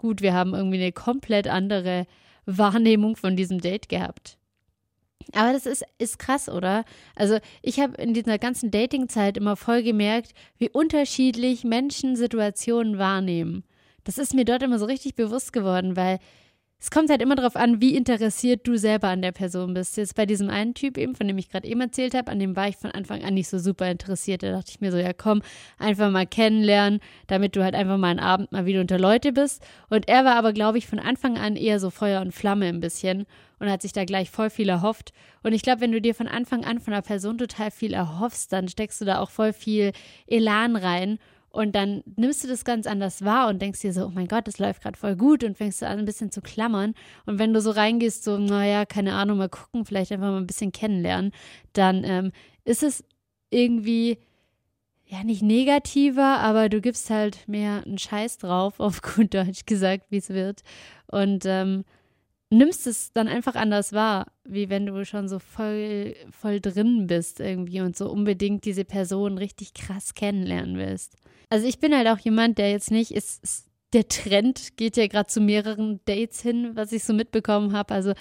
gut, 0.00 0.22
wir 0.22 0.32
haben 0.32 0.54
irgendwie 0.54 0.78
eine 0.78 0.92
komplett 0.92 1.46
andere 1.46 2.06
Wahrnehmung 2.46 3.16
von 3.16 3.36
diesem 3.36 3.60
Date 3.60 3.90
gehabt. 3.90 4.38
Aber 5.34 5.52
das 5.52 5.66
ist, 5.66 5.84
ist 5.98 6.18
krass, 6.18 6.48
oder? 6.48 6.84
Also 7.14 7.38
ich 7.60 7.78
habe 7.80 8.00
in 8.00 8.14
dieser 8.14 8.38
ganzen 8.38 8.70
Dating-Zeit 8.70 9.36
immer 9.36 9.56
voll 9.56 9.82
gemerkt, 9.82 10.32
wie 10.56 10.70
unterschiedlich 10.70 11.64
Menschen 11.64 12.16
Situationen 12.16 12.96
wahrnehmen. 12.96 13.62
Das 14.04 14.16
ist 14.16 14.34
mir 14.34 14.46
dort 14.46 14.62
immer 14.62 14.78
so 14.78 14.86
richtig 14.86 15.14
bewusst 15.16 15.52
geworden, 15.52 15.96
weil 15.96 16.18
es 16.80 16.90
kommt 16.90 17.10
halt 17.10 17.20
immer 17.20 17.36
darauf 17.36 17.56
an, 17.56 17.82
wie 17.82 17.94
interessiert 17.94 18.66
du 18.66 18.78
selber 18.78 19.08
an 19.08 19.20
der 19.20 19.32
Person 19.32 19.74
bist. 19.74 19.98
Jetzt 19.98 20.14
bei 20.14 20.24
diesem 20.24 20.48
einen 20.48 20.72
Typ 20.72 20.96
eben, 20.96 21.14
von 21.14 21.28
dem 21.28 21.36
ich 21.36 21.50
gerade 21.50 21.68
eben 21.68 21.82
erzählt 21.82 22.14
habe, 22.14 22.30
an 22.30 22.38
dem 22.38 22.56
war 22.56 22.68
ich 22.68 22.76
von 22.78 22.90
Anfang 22.90 23.22
an 23.22 23.34
nicht 23.34 23.48
so 23.48 23.58
super 23.58 23.90
interessiert. 23.90 24.42
Da 24.42 24.50
dachte 24.50 24.70
ich 24.70 24.80
mir 24.80 24.90
so, 24.90 24.96
ja 24.96 25.12
komm, 25.12 25.42
einfach 25.78 26.10
mal 26.10 26.26
kennenlernen, 26.26 27.00
damit 27.26 27.54
du 27.54 27.62
halt 27.62 27.74
einfach 27.74 27.98
mal 27.98 28.08
einen 28.08 28.20
Abend 28.20 28.50
mal 28.50 28.64
wieder 28.64 28.80
unter 28.80 28.98
Leute 28.98 29.32
bist. 29.32 29.62
Und 29.90 30.08
er 30.08 30.24
war 30.24 30.36
aber, 30.36 30.54
glaube 30.54 30.78
ich, 30.78 30.86
von 30.86 30.98
Anfang 30.98 31.36
an 31.36 31.56
eher 31.56 31.80
so 31.80 31.90
Feuer 31.90 32.22
und 32.22 32.32
Flamme 32.32 32.66
ein 32.66 32.80
bisschen 32.80 33.26
und 33.58 33.70
hat 33.70 33.82
sich 33.82 33.92
da 33.92 34.06
gleich 34.06 34.30
voll 34.30 34.48
viel 34.48 34.70
erhofft. 34.70 35.12
Und 35.42 35.52
ich 35.52 35.60
glaube, 35.60 35.82
wenn 35.82 35.92
du 35.92 36.00
dir 36.00 36.14
von 36.14 36.28
Anfang 36.28 36.64
an 36.64 36.80
von 36.80 36.94
einer 36.94 37.02
Person 37.02 37.36
total 37.36 37.70
viel 37.70 37.92
erhoffst, 37.92 38.54
dann 38.54 38.68
steckst 38.68 39.02
du 39.02 39.04
da 39.04 39.18
auch 39.18 39.28
voll 39.28 39.52
viel 39.52 39.92
Elan 40.26 40.76
rein 40.76 41.18
und 41.50 41.74
dann 41.74 42.02
nimmst 42.16 42.44
du 42.44 42.48
das 42.48 42.64
ganz 42.64 42.86
anders 42.86 43.24
wahr 43.24 43.48
und 43.48 43.60
denkst 43.60 43.80
dir 43.80 43.92
so, 43.92 44.06
oh 44.06 44.12
mein 44.14 44.28
Gott, 44.28 44.46
das 44.46 44.58
läuft 44.58 44.82
gerade 44.82 44.98
voll 44.98 45.16
gut 45.16 45.42
und 45.42 45.56
fängst 45.56 45.82
du 45.82 45.86
an, 45.86 45.98
ein 45.98 46.04
bisschen 46.04 46.30
zu 46.30 46.40
klammern. 46.40 46.94
Und 47.26 47.38
wenn 47.40 47.52
du 47.52 47.60
so 47.60 47.70
reingehst, 47.72 48.22
so, 48.22 48.38
naja, 48.38 48.86
keine 48.86 49.14
Ahnung, 49.14 49.38
mal 49.38 49.48
gucken, 49.48 49.84
vielleicht 49.84 50.12
einfach 50.12 50.28
mal 50.28 50.36
ein 50.36 50.46
bisschen 50.46 50.70
kennenlernen, 50.70 51.32
dann 51.72 52.04
ähm, 52.04 52.32
ist 52.64 52.84
es 52.84 53.04
irgendwie, 53.50 54.18
ja, 55.06 55.24
nicht 55.24 55.42
negativer, 55.42 56.38
aber 56.38 56.68
du 56.68 56.80
gibst 56.80 57.10
halt 57.10 57.48
mehr 57.48 57.82
einen 57.84 57.98
Scheiß 57.98 58.38
drauf, 58.38 58.78
auf 58.78 59.02
gut 59.02 59.34
Deutsch 59.34 59.66
gesagt, 59.66 60.06
wie 60.10 60.18
es 60.18 60.28
wird. 60.28 60.62
Und 61.08 61.44
ähm, 61.46 61.84
nimmst 62.50 62.86
es 62.86 63.12
dann 63.12 63.28
einfach 63.28 63.54
anders 63.54 63.92
wahr, 63.92 64.26
wie 64.44 64.68
wenn 64.68 64.86
du 64.86 65.04
schon 65.04 65.28
so 65.28 65.38
voll, 65.38 66.14
voll 66.30 66.60
drin 66.60 67.06
bist 67.06 67.40
irgendwie 67.40 67.80
und 67.80 67.96
so 67.96 68.10
unbedingt 68.10 68.64
diese 68.64 68.84
Person 68.84 69.38
richtig 69.38 69.72
krass 69.72 70.14
kennenlernen 70.14 70.76
willst. 70.76 71.16
Also 71.48 71.66
ich 71.66 71.78
bin 71.78 71.96
halt 71.96 72.08
auch 72.08 72.18
jemand, 72.18 72.58
der 72.58 72.70
jetzt 72.70 72.90
nicht 72.90 73.12
ist, 73.12 73.42
ist 73.42 73.70
der 73.92 74.08
Trend 74.08 74.76
geht 74.76 74.96
ja 74.96 75.06
gerade 75.06 75.26
zu 75.26 75.40
mehreren 75.40 76.00
Dates 76.04 76.42
hin, 76.42 76.72
was 76.74 76.92
ich 76.92 77.04
so 77.04 77.12
mitbekommen 77.12 77.72
habe. 77.72 77.94
Also, 77.94 78.12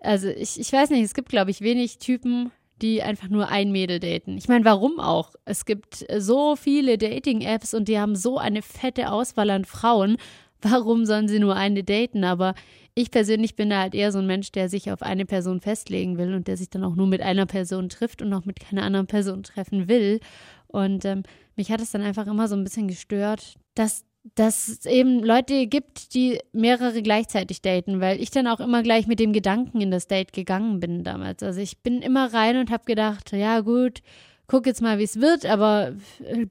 also 0.00 0.28
ich, 0.28 0.58
ich 0.58 0.72
weiß 0.72 0.90
nicht, 0.90 1.04
es 1.04 1.14
gibt, 1.14 1.28
glaube 1.28 1.50
ich, 1.50 1.60
wenig 1.60 1.98
Typen, 1.98 2.50
die 2.82 3.02
einfach 3.02 3.28
nur 3.28 3.48
ein 3.48 3.70
Mädel 3.70 4.00
daten. 4.00 4.36
Ich 4.36 4.48
meine, 4.48 4.64
warum 4.64 4.98
auch? 4.98 5.34
Es 5.44 5.64
gibt 5.64 6.04
so 6.18 6.56
viele 6.56 6.98
Dating-Apps 6.98 7.74
und 7.74 7.88
die 7.88 7.98
haben 7.98 8.16
so 8.16 8.38
eine 8.38 8.62
fette 8.62 9.12
Auswahl 9.12 9.50
an 9.50 9.64
Frauen. 9.64 10.16
Warum 10.60 11.06
sollen 11.06 11.28
sie 11.28 11.38
nur 11.38 11.54
eine 11.54 11.84
daten? 11.84 12.24
Aber 12.24 12.54
ich 12.94 13.10
persönlich 13.10 13.56
bin 13.56 13.70
da 13.70 13.80
halt 13.80 13.94
eher 13.94 14.12
so 14.12 14.18
ein 14.18 14.26
Mensch, 14.26 14.52
der 14.52 14.68
sich 14.68 14.92
auf 14.92 15.02
eine 15.02 15.26
Person 15.26 15.60
festlegen 15.60 16.16
will 16.16 16.34
und 16.34 16.46
der 16.46 16.56
sich 16.56 16.70
dann 16.70 16.84
auch 16.84 16.94
nur 16.94 17.06
mit 17.06 17.22
einer 17.22 17.46
Person 17.46 17.88
trifft 17.88 18.22
und 18.22 18.32
auch 18.32 18.44
mit 18.44 18.60
keiner 18.60 18.82
anderen 18.82 19.06
Person 19.06 19.42
treffen 19.42 19.88
will. 19.88 20.20
Und 20.68 21.04
ähm, 21.04 21.24
mich 21.56 21.70
hat 21.72 21.80
es 21.80 21.90
dann 21.90 22.02
einfach 22.02 22.26
immer 22.26 22.46
so 22.48 22.54
ein 22.54 22.64
bisschen 22.64 22.88
gestört, 22.88 23.54
dass 23.74 24.04
dass 24.34 24.68
es 24.68 24.86
eben 24.86 25.22
Leute 25.22 25.66
gibt, 25.66 26.14
die 26.14 26.38
mehrere 26.52 27.02
gleichzeitig 27.02 27.60
daten, 27.60 28.00
weil 28.00 28.20
ich 28.22 28.30
dann 28.30 28.46
auch 28.46 28.60
immer 28.60 28.82
gleich 28.82 29.06
mit 29.06 29.20
dem 29.20 29.34
Gedanken 29.34 29.82
in 29.82 29.90
das 29.90 30.06
Date 30.06 30.32
gegangen 30.32 30.80
bin 30.80 31.04
damals. 31.04 31.42
Also 31.42 31.60
ich 31.60 31.82
bin 31.82 32.00
immer 32.00 32.32
rein 32.32 32.56
und 32.56 32.70
habe 32.70 32.84
gedacht, 32.86 33.32
ja 33.32 33.60
gut, 33.60 34.00
guck 34.46 34.66
jetzt 34.66 34.80
mal, 34.80 34.98
wie 34.98 35.04
es 35.04 35.20
wird, 35.20 35.44
aber 35.44 35.92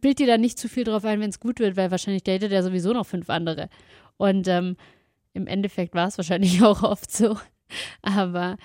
bild 0.02 0.20
dir 0.20 0.28
da 0.28 0.38
nicht 0.38 0.60
zu 0.60 0.70
viel 0.70 0.84
drauf 0.84 1.04
ein, 1.04 1.20
wenn 1.20 1.32
es 1.32 1.40
gut 1.40 1.60
wird, 1.60 1.76
weil 1.76 1.90
wahrscheinlich 1.90 2.24
datet 2.24 2.52
er 2.52 2.62
sowieso 2.62 2.94
noch 2.94 3.08
fünf 3.08 3.30
andere. 3.32 3.70
Und 4.18 4.48
ähm, 4.48 4.78
im 5.34 5.48
Endeffekt 5.48 5.96
war 5.96 6.08
es 6.08 6.18
wahrscheinlich 6.18 6.62
auch 6.64 6.84
oft 6.84 7.12
so. 7.12 7.38
Aber 8.02 8.58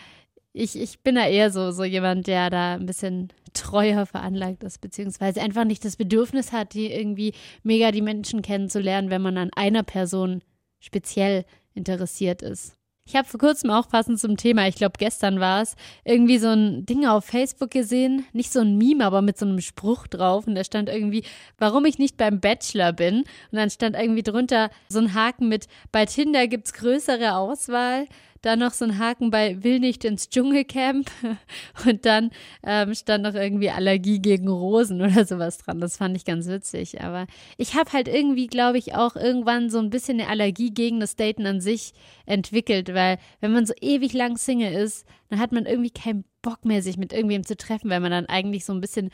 ich, 0.52 0.78
ich 0.78 1.00
bin 1.00 1.14
da 1.14 1.26
eher 1.26 1.50
so, 1.50 1.70
so 1.70 1.84
jemand, 1.84 2.26
der 2.26 2.50
da 2.50 2.75
ein 2.75 2.87
bisschen 2.87 3.28
treuer 3.52 4.06
veranlagt 4.06 4.64
ist, 4.64 4.80
beziehungsweise 4.80 5.40
einfach 5.40 5.64
nicht 5.64 5.84
das 5.84 5.96
Bedürfnis 5.96 6.52
hat, 6.52 6.75
die 6.75 6.90
irgendwie 6.90 7.32
mega 7.62 7.90
die 7.90 8.02
Menschen 8.02 8.42
kennenzulernen, 8.42 9.10
wenn 9.10 9.22
man 9.22 9.38
an 9.38 9.50
einer 9.54 9.82
Person 9.82 10.42
speziell 10.80 11.44
interessiert 11.75 12.42
ist. 12.42 12.76
Ich 13.09 13.17
habe 13.17 13.27
vor 13.27 13.41
kurzem 13.41 13.71
auch 13.71 13.88
passend 13.88 14.21
zum 14.21 14.37
Thema, 14.37 14.69
ich 14.69 14.75
glaube 14.75 14.97
gestern 14.99 15.41
war 15.41 15.62
es, 15.62 15.77
irgendwie 16.05 16.37
so 16.37 16.49
ein 16.49 16.85
Ding 16.85 17.07
auf 17.07 17.25
Facebook 17.25 17.71
gesehen, 17.71 18.27
nicht 18.35 18.53
so 18.53 18.61
ein 18.61 18.77
Meme, 18.77 19.03
aber 19.03 19.23
mit 19.23 19.38
so 19.38 19.47
einem 19.47 19.62
Spruch 19.62 20.07
drauf. 20.09 20.47
Und 20.47 20.55
da 20.55 20.62
stand 20.62 20.91
irgendwie, 20.91 21.25
warum 21.57 21.87
ich 21.87 21.99
nicht 21.99 22.19
beim 22.19 22.38
Bachelor 22.38 22.93
bin. 22.93 23.21
Und 23.21 23.27
dann 23.53 23.71
stand 23.71 23.97
irgendwie 23.97 24.23
drunter 24.23 24.69
so 24.91 24.99
ein 24.99 25.15
Haken 25.15 25.49
mit, 25.49 25.69
bei 25.91 26.05
Tinder 26.05 26.49
gibt's 26.49 26.75
größere 26.75 27.35
Auswahl, 27.35 28.07
dann 28.42 28.61
noch 28.61 28.73
so 28.73 28.85
ein 28.85 28.99
Haken 28.99 29.30
bei 29.30 29.62
Will 29.62 29.80
nicht 29.80 30.04
ins 30.04 30.28
Dschungelcamp 30.28 31.11
und 31.87 32.04
dann 32.07 32.30
ähm, 32.62 32.95
stand 32.95 33.25
noch 33.25 33.35
irgendwie 33.35 33.71
Allergie 33.71 34.21
gegen 34.21 34.49
Rosen 34.49 35.00
oder 35.02 35.25
sowas 35.25 35.59
dran. 35.59 35.80
Das 35.80 35.97
fand 35.97 36.16
ich 36.16 36.25
ganz 36.25 36.47
witzig. 36.49 37.00
Aber 37.02 37.26
ich 37.57 37.75
habe 37.75 37.92
halt 37.92 38.09
irgendwie, 38.09 38.47
glaube 38.47 38.78
ich, 38.78 38.95
auch 38.95 39.16
irgendwann 39.16 39.71
so 39.71 39.78
ein 39.78 39.90
bisschen 39.90 40.21
eine 40.21 40.28
Allergie 40.28 40.71
gegen 40.71 41.00
das 41.00 41.16
Daten 41.16 41.47
an 41.47 41.61
sich 41.61 41.92
entwickelt, 42.26 42.95
weil 42.95 43.18
wenn 43.40 43.52
man 43.52 43.66
so 43.66 43.75
ewig 43.80 44.12
lang 44.12 44.37
Single 44.37 44.73
ist, 44.73 45.07
dann 45.28 45.40
hat 45.40 45.52
man 45.52 45.66
irgendwie 45.66 45.90
keinen 45.90 46.25
Bock 46.42 46.64
mehr, 46.64 46.83
sich 46.83 46.97
mit 46.97 47.12
irgendwem 47.12 47.45
zu 47.45 47.57
treffen, 47.57 47.90
weil 47.90 48.00
man 48.00 48.11
dann 48.11 48.26
eigentlich 48.26 48.64
so 48.64 48.73
ein 48.73 48.80
bisschen 48.80 49.11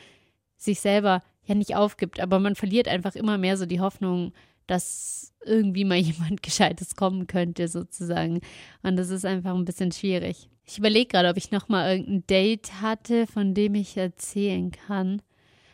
sich 0.57 0.81
selber 0.81 1.23
ja 1.47 1.55
nicht 1.55 1.77
aufgibt, 1.77 2.21
aber 2.21 2.39
man 2.41 2.55
verliert 2.55 2.89
einfach 2.89 3.15
immer 3.15 3.39
mehr 3.39 3.57
so 3.57 3.67
die 3.67 3.81
Hoffnung, 3.81 4.33
dass 4.67 5.33
irgendwie 5.45 5.85
mal 5.85 5.99
jemand 5.99 6.43
Gescheites 6.43 6.97
kommen 6.97 7.27
könnte, 7.27 7.69
sozusagen. 7.69 8.41
Und 8.83 8.97
das 8.97 9.11
ist 9.11 9.25
einfach 9.25 9.55
ein 9.55 9.65
bisschen 9.65 9.93
schwierig. 9.93 10.49
Ich 10.67 10.79
überlege 10.79 11.09
gerade, 11.09 11.29
ob 11.29 11.37
ich 11.37 11.51
noch 11.51 11.69
mal 11.69 11.91
irgendein 11.91 12.27
Date 12.27 12.81
hatte, 12.81 13.27
von 13.27 13.55
dem 13.55 13.75
ich 13.75 13.97
erzählen 13.97 14.71
kann. 14.71 15.21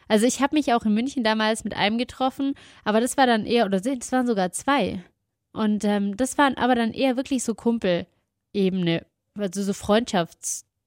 Also 0.09 0.27
ich 0.27 0.43
habe 0.43 0.57
mich 0.57 0.75
auch 0.75 0.85
in 0.85 0.95
München 0.95 1.23
damals 1.23 1.63
mit 1.63 1.77
einem 1.77 1.97
getroffen, 1.97 2.55
aber 2.85 3.01
das 3.01 3.17
war 3.17 3.27
dann 3.27 3.47
eher, 3.47 3.67
oder 3.67 3.81
das 3.81 4.11
waren 4.11 4.27
sogar 4.27 4.51
zwei. 4.51 5.05
Und 5.53 5.85
ähm, 5.85 6.17
das 6.17 6.37
waren 6.37 6.57
aber 6.57 6.75
dann 6.75 6.93
eher 6.93 7.17
wirklich 7.17 7.45
so 7.45 7.55
Kumpelebene, 7.55 9.07
also 9.39 9.63
so 9.63 9.73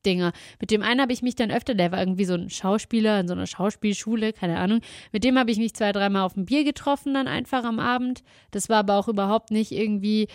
Freundschaftsdinger. 0.03 0.33
Mit 0.59 0.71
dem 0.71 0.81
einen 0.83 1.01
habe 1.01 1.13
ich 1.13 1.21
mich 1.21 1.35
dann 1.35 1.51
öfter, 1.51 1.73
der 1.73 1.91
war 1.91 1.99
irgendwie 1.99 2.25
so 2.25 2.33
ein 2.33 2.49
Schauspieler 2.49 3.19
in 3.19 3.27
so 3.27 3.33
einer 3.33 3.47
Schauspielschule, 3.47 4.33
keine 4.33 4.59
Ahnung. 4.59 4.81
Mit 5.11 5.23
dem 5.23 5.37
habe 5.37 5.51
ich 5.51 5.57
mich 5.57 5.73
zwei, 5.73 5.91
dreimal 5.91 6.23
auf 6.23 6.35
ein 6.35 6.45
Bier 6.45 6.63
getroffen, 6.63 7.13
dann 7.13 7.27
einfach 7.27 7.63
am 7.63 7.79
Abend. 7.79 8.23
Das 8.51 8.69
war 8.69 8.77
aber 8.77 8.97
auch 8.97 9.07
überhaupt 9.07 9.51
nicht 9.51 9.71
irgendwie, 9.71 10.27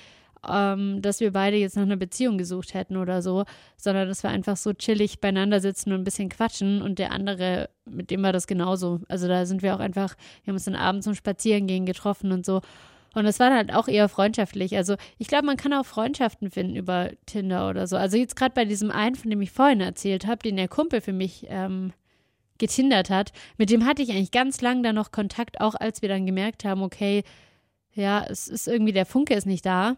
ähm, 0.49 1.03
dass 1.03 1.21
wir 1.21 1.33
beide 1.33 1.57
jetzt 1.57 1.77
nach 1.77 1.83
einer 1.83 1.97
Beziehung 1.97 2.39
gesucht 2.39 2.75
hätten 2.75 2.97
oder 2.97 3.23
so, 3.23 3.45
sondern 3.77 4.09
dass 4.09 4.23
wir 4.23 4.31
einfach 4.31 4.57
so 4.57 4.73
chillig 4.73 5.21
beieinander 5.21 5.61
sitzen 5.61 5.93
und 5.93 6.01
ein 6.01 6.05
bisschen 6.05 6.29
quatschen. 6.29 6.83
Und 6.83 6.99
der 6.99 7.13
andere, 7.13 7.71
mit 7.85 8.11
dem 8.11 8.23
war 8.23 8.33
das 8.33 8.47
genauso. 8.47 9.01
Also 9.09 9.29
da 9.29 9.47
sind 9.47 9.63
wir 9.63 9.75
auch 9.75 9.81
einfach, 9.81 10.17
wir 10.45 10.53
haben 10.53 10.57
uns 10.57 10.65
dann 10.65 10.77
abends 10.77 11.05
zum 11.05 11.15
Spazierengehen 11.15 11.87
getroffen 11.87 12.33
und 12.33 12.47
so. 12.47 12.61
Und 13.19 13.25
das 13.25 13.41
war 13.41 13.53
halt 13.53 13.75
auch 13.75 13.89
eher 13.89 14.09
freundschaftlich. 14.09 14.77
Also 14.77 14.95
ich 15.19 15.27
glaube, 15.27 15.45
man 15.45 15.57
kann 15.57 15.73
auch 15.73 15.85
Freundschaften 15.85 16.53
finden 16.53 16.77
über 16.77 17.11
Tinder 17.27 17.69
oder 17.69 17.89
so. 17.89 17.97
Also 17.97 18.17
jetzt 18.17 18.37
gerade 18.37 18.55
bei 18.55 18.65
diesem 18.65 18.93
einen, 18.93 19.17
von 19.17 19.29
dem 19.29 19.43
ich 19.43 19.51
vorhin 19.51 19.81
erzählt 19.81 20.27
habe, 20.27 20.39
den 20.39 20.57
der 20.57 20.69
Kumpel 20.69 21.01
für 21.01 21.13
mich 21.13 21.47
ähm, 21.49 21.93
getindert 22.59 23.11
hat, 23.11 23.33
mit 23.57 23.71
dem 23.71 23.85
hatte 23.85 24.03
ich 24.03 24.11
eigentlich 24.11 24.31
ganz 24.31 24.61
lang 24.61 24.85
dann 24.85 24.95
noch 24.95 25.11
Kontakt, 25.11 25.61
auch 25.61 25.75
als 25.75 26.01
wir 26.01 26.09
dann 26.09 26.27
gemerkt 26.27 26.65
haben, 26.65 26.83
okay, 26.83 27.25
ja, 27.93 28.25
es 28.25 28.47
ist 28.47 28.69
irgendwie, 28.69 28.93
der 28.93 29.07
Funke 29.07 29.35
ist 29.35 29.47
nicht 29.47 29.67
da, 29.67 29.97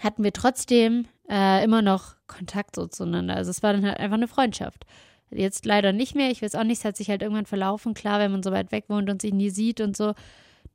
hatten 0.00 0.24
wir 0.24 0.32
trotzdem 0.32 1.06
äh, 1.28 1.62
immer 1.62 1.82
noch 1.82 2.14
Kontakt 2.26 2.74
so 2.74 2.86
zueinander. 2.86 3.36
Also 3.36 3.50
es 3.50 3.62
war 3.62 3.74
dann 3.74 3.84
halt 3.84 3.98
einfach 3.98 4.16
eine 4.16 4.28
Freundschaft. 4.28 4.86
Jetzt 5.30 5.66
leider 5.66 5.92
nicht 5.92 6.14
mehr. 6.14 6.30
Ich 6.30 6.40
weiß 6.40 6.54
auch 6.54 6.64
nicht, 6.64 6.78
es 6.78 6.84
hat 6.86 6.96
sich 6.96 7.10
halt 7.10 7.20
irgendwann 7.20 7.44
verlaufen. 7.44 7.92
Klar, 7.92 8.18
wenn 8.18 8.32
man 8.32 8.42
so 8.42 8.50
weit 8.50 8.72
weg 8.72 8.84
wohnt 8.88 9.10
und 9.10 9.20
sich 9.20 9.34
nie 9.34 9.50
sieht 9.50 9.82
und 9.82 9.94
so, 9.94 10.14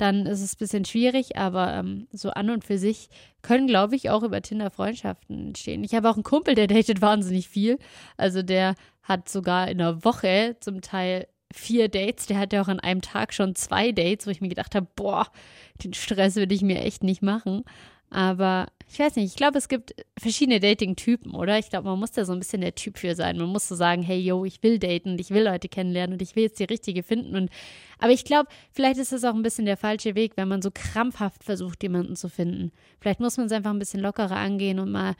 dann 0.03 0.25
ist 0.25 0.41
es 0.41 0.55
ein 0.55 0.60
bisschen 0.60 0.83
schwierig, 0.83 1.38
aber 1.38 1.74
ähm, 1.74 2.07
so 2.12 2.29
an 2.31 2.50
und 2.50 2.65
für 2.65 2.77
sich 2.77 3.07
können, 3.41 3.67
glaube 3.67 3.95
ich, 3.95 4.10
auch 4.10 4.22
über 4.22 4.41
Tinder 4.41 4.69
Freundschaften 4.69 5.48
entstehen. 5.48 5.81
Ich 5.86 5.95
habe 5.95 6.10
auch 6.10 6.15
einen 6.15 6.24
Kumpel, 6.24 6.55
der 6.55 6.67
datet 6.67 7.01
wahnsinnig 7.01 7.48
viel. 7.48 7.79
Also 8.17 8.43
der 8.43 8.75
hat 9.01 9.29
sogar 9.29 9.69
in 9.69 9.79
einer 9.79 10.03
Woche 10.03 10.57
zum 10.60 10.81
Teil 10.81 11.27
vier 11.53 11.88
Dates. 11.88 12.25
Der 12.25 12.38
hatte 12.38 12.62
auch 12.62 12.67
an 12.67 12.81
einem 12.81 13.01
Tag 13.01 13.33
schon 13.33 13.55
zwei 13.55 13.93
Dates, 13.93 14.27
wo 14.27 14.31
ich 14.31 14.41
mir 14.41 14.50
gedacht 14.50 14.75
habe, 14.75 14.88
boah, 14.93 15.27
den 15.81 15.93
Stress 15.93 16.36
würde 16.36 16.53
ich 16.53 16.63
mir 16.63 16.81
echt 16.81 17.03
nicht 17.03 17.22
machen. 17.22 17.63
Aber 18.13 18.67
ich 18.88 19.00
weiß 19.00 19.15
nicht, 19.15 19.25
ich 19.25 19.36
glaube, 19.36 19.58
es 19.58 19.67
gibt 19.67 19.96
verschiedene 20.20 20.60
Dating-Typen, 20.60 21.34
oder? 21.34 21.58
Ich 21.58 21.72
glaube, 21.72 21.89
man 21.89 21.98
muss 21.98 22.12
da 22.12 22.25
so 22.25 22.34
ein 22.34 22.38
bisschen 22.38 22.62
der 22.62 22.75
Typ 22.75 23.00
für 23.00 23.15
sein. 23.15 23.38
Man 23.38 23.50
muss 23.50 23.67
so 23.67 23.74
sagen, 23.74 24.03
hey, 24.03 24.20
yo, 24.20 24.46
ich 24.46 24.62
will 24.62 24.77
daten 24.77 25.13
und 25.13 25.22
ich 25.22 25.32
will 25.32 25.43
Leute 25.43 25.67
kennenlernen 25.67 26.13
und 26.13 26.22
ich 26.22 26.36
will 26.36 26.43
jetzt 26.43 26.60
die 26.60 26.65
richtige 26.65 27.01
finden. 27.01 27.36
Und 27.36 27.50
aber 27.98 28.12
ich 28.12 28.24
glaube, 28.24 28.50
vielleicht 28.72 29.00
ist 29.00 29.12
das 29.12 29.24
auch 29.24 29.34
ein 29.34 29.41
bisschen 29.41 29.65
der 29.65 29.77
falsche 29.77 30.13
Weg, 30.13 30.34
wenn 30.36 30.48
man 30.48 30.62
so 30.62 30.70
krampfhaft 30.72 31.43
versucht, 31.43 31.82
jemanden 31.82 32.15
zu 32.15 32.29
finden. 32.29 32.72
Vielleicht 33.00 33.20
muss 33.20 33.38
man 33.38 33.48
es 33.48 33.51
einfach 33.51 33.72
ein 33.72 33.79
bisschen 33.79 34.00
lockerer 34.00 34.38
angehen 34.38 34.77
und 34.77 34.91
mal, 34.91 35.15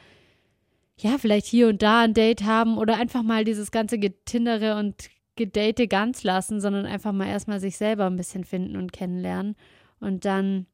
ja, 1.00 1.18
vielleicht 1.18 1.48
hier 1.48 1.68
und 1.68 1.82
da 1.82 2.02
ein 2.02 2.14
Date 2.14 2.44
haben 2.44 2.78
oder 2.78 2.98
einfach 2.98 3.24
mal 3.24 3.44
dieses 3.44 3.72
ganze 3.72 3.98
Getindere 3.98 4.78
und 4.78 5.10
Gedate 5.36 5.88
ganz 5.88 6.24
lassen, 6.24 6.62
sondern 6.62 6.86
einfach 6.86 7.12
mal 7.12 7.28
erstmal 7.28 7.60
sich 7.60 7.76
selber 7.76 8.06
ein 8.06 8.18
bisschen 8.18 8.44
finden 8.44 8.76
und 8.76 8.94
kennenlernen. 8.94 9.56
Und 10.00 10.26
dann 10.26 10.68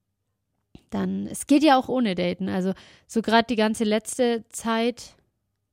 dann, 0.90 1.28
es 1.28 1.48
geht 1.48 1.64
ja 1.64 1.78
auch 1.78 1.90
ohne 1.90 2.16
Daten. 2.16 2.50
Also 2.50 2.74
so 3.08 3.22
gerade 3.22 3.48
die 3.48 3.56
ganze 3.56 3.84
letzte 3.84 4.44
Zeit, 4.50 5.16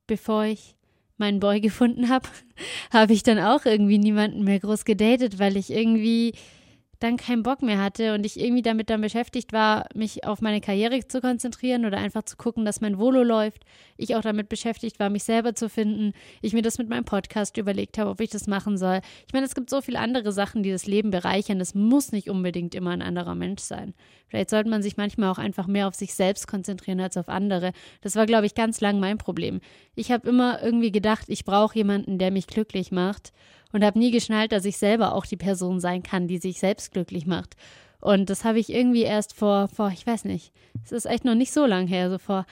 bevor 0.07 0.45
ich 0.45 0.76
meinen 1.17 1.41
Boy 1.41 1.61
gefunden 1.62 2.09
habe, 2.09 2.29
habe 2.93 3.12
ich 3.12 3.23
dann 3.23 3.38
auch 3.38 3.65
irgendwie 3.65 3.99
niemanden 3.99 4.45
mehr 4.45 4.61
groß 4.61 4.85
gedatet, 4.85 5.38
weil 5.38 5.57
ich 5.57 5.71
irgendwie 5.71 6.35
dann 6.99 7.17
keinen 7.17 7.43
Bock 7.43 7.62
mehr 7.62 7.81
hatte 7.81 8.15
und 8.15 8.25
ich 8.25 8.41
irgendwie 8.41 8.62
damit 8.62 8.91
dann 8.91 9.00
beschäftigt 9.00 9.53
war, 9.53 9.87
mich 9.95 10.25
auf 10.25 10.41
meine 10.41 10.61
Karriere 10.61 11.07
zu 11.07 11.21
konzentrieren 11.21 11.85
oder 11.85 11.99
einfach 11.99 12.23
zu 12.25 12.37
gucken, 12.37 12.65
dass 12.65 12.81
mein 12.81 12.99
Volo 12.99 13.23
läuft. 13.23 13.65
Ich 13.97 14.17
auch 14.17 14.23
damit 14.23 14.49
beschäftigt 14.49 14.99
war, 14.99 15.11
mich 15.11 15.25
selber 15.25 15.55
zu 15.55 15.69
finden. 15.69 16.12
Ich 16.43 16.53
mir 16.53 16.62
das 16.62 16.79
mit 16.79 16.88
meinem 16.88 17.05
Podcast 17.05 17.57
überlegt 17.57 17.99
habe, 17.99 18.11
ob 18.11 18.21
ich 18.21 18.31
das 18.31 18.47
machen 18.47 18.79
soll. 18.79 19.00
Ich 19.26 19.33
meine, 19.33 19.47
es 19.47 19.55
gibt 19.55 19.71
so 19.71 19.81
viele 19.81 19.99
andere 19.99 20.33
Sachen, 20.33 20.62
die 20.62 20.71
das 20.71 20.87
Leben 20.87 21.11
bereichern. 21.11 21.59
Das 21.59 21.75
muss 21.75 22.12
nicht 22.12 22.31
unbedingt 22.31 22.75
immer 22.75 22.91
ein 22.91 23.03
anderer 23.03 23.35
Mensch 23.35 23.62
sein. 23.62 23.95
Vielleicht 24.29 24.50
sollte 24.50 24.71
man 24.71 24.83
sich 24.83 24.97
manchmal 24.97 25.31
auch 25.31 25.38
einfach 25.38 25.67
mehr 25.67 25.88
auf 25.88 25.95
sich 25.95 26.15
selbst 26.15 26.49
konzentrieren 26.49 27.00
als 27.00 27.17
auf 27.17 27.29
andere. 27.29 27.73
Das 28.00 28.17
war, 28.17 28.26
glaube 28.26 28.47
ich, 28.47 28.55
ganz 28.55 28.81
lang 28.81 28.99
mein 28.99 29.19
Problem. 29.19 29.61
Ich 29.95 30.11
habe 30.11 30.29
immer 30.29 30.62
irgendwie 30.62 30.93
gedacht, 30.93 31.26
ich 31.29 31.45
brauche 31.45 31.76
jemanden, 31.76 32.19
der 32.19 32.31
mich 32.31 32.47
glücklich 32.47 32.91
macht 32.91 33.33
und 33.76 33.85
habe 33.85 33.99
nie 33.99 34.11
geschnallt, 34.11 34.52
dass 34.52 34.64
ich 34.64 34.78
selber 34.78 35.14
auch 35.14 35.26
die 35.26 35.37
Person 35.37 35.80
sein 35.80 36.02
kann, 36.02 36.26
die 36.26 36.38
sich 36.38 36.59
selbst 36.59 36.92
glücklich 36.92 37.26
macht. 37.26 37.56
Und 38.00 38.30
das 38.30 38.42
habe 38.42 38.59
ich 38.59 38.73
irgendwie 38.73 39.02
erst 39.02 39.35
vor, 39.35 39.68
vor, 39.68 39.90
ich 39.92 40.06
weiß 40.06 40.25
nicht, 40.25 40.52
es 40.83 40.92
ist 40.92 41.04
echt 41.04 41.26
noch 41.26 41.35
nicht 41.35 41.52
so 41.52 41.66
lang 41.66 41.87
her, 41.87 42.11
so 42.11 42.16
vor 42.16 42.47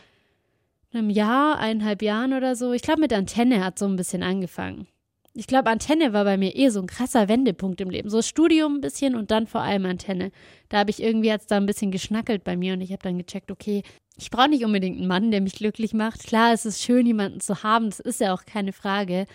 einem 0.92 1.08
Jahr, 1.08 1.58
eineinhalb 1.58 2.02
Jahren 2.02 2.34
oder 2.34 2.56
so. 2.56 2.72
Ich 2.72 2.82
glaube, 2.82 3.00
mit 3.00 3.12
Antenne 3.12 3.64
hat 3.64 3.78
so 3.78 3.86
ein 3.86 3.96
bisschen 3.96 4.22
angefangen. 4.22 4.86
Ich 5.32 5.46
glaube, 5.46 5.70
Antenne 5.70 6.12
war 6.12 6.24
bei 6.24 6.36
mir 6.36 6.54
eh 6.54 6.68
so 6.68 6.80
ein 6.80 6.86
krasser 6.86 7.26
Wendepunkt 7.26 7.80
im 7.80 7.88
Leben. 7.88 8.10
So 8.10 8.20
Studium 8.20 8.74
ein 8.74 8.80
bisschen 8.82 9.16
und 9.16 9.30
dann 9.30 9.46
vor 9.46 9.62
allem 9.62 9.86
Antenne. 9.86 10.30
Da 10.68 10.78
habe 10.78 10.90
ich 10.90 11.02
irgendwie 11.02 11.28
jetzt 11.28 11.50
da 11.50 11.56
ein 11.56 11.66
bisschen 11.66 11.90
geschnackelt 11.90 12.44
bei 12.44 12.54
mir 12.54 12.74
und 12.74 12.82
ich 12.82 12.92
habe 12.92 13.02
dann 13.02 13.16
gecheckt, 13.16 13.50
okay, 13.50 13.82
ich 14.16 14.30
brauche 14.30 14.50
nicht 14.50 14.64
unbedingt 14.64 14.98
einen 14.98 15.08
Mann, 15.08 15.30
der 15.30 15.40
mich 15.40 15.54
glücklich 15.54 15.94
macht. 15.94 16.24
Klar, 16.24 16.52
es 16.52 16.66
ist 16.66 16.82
schön, 16.82 17.06
jemanden 17.06 17.40
zu 17.40 17.62
haben, 17.62 17.86
das 17.86 17.98
ist 17.98 18.20
ja 18.20 18.34
auch 18.34 18.44
keine 18.44 18.74
Frage. 18.74 19.26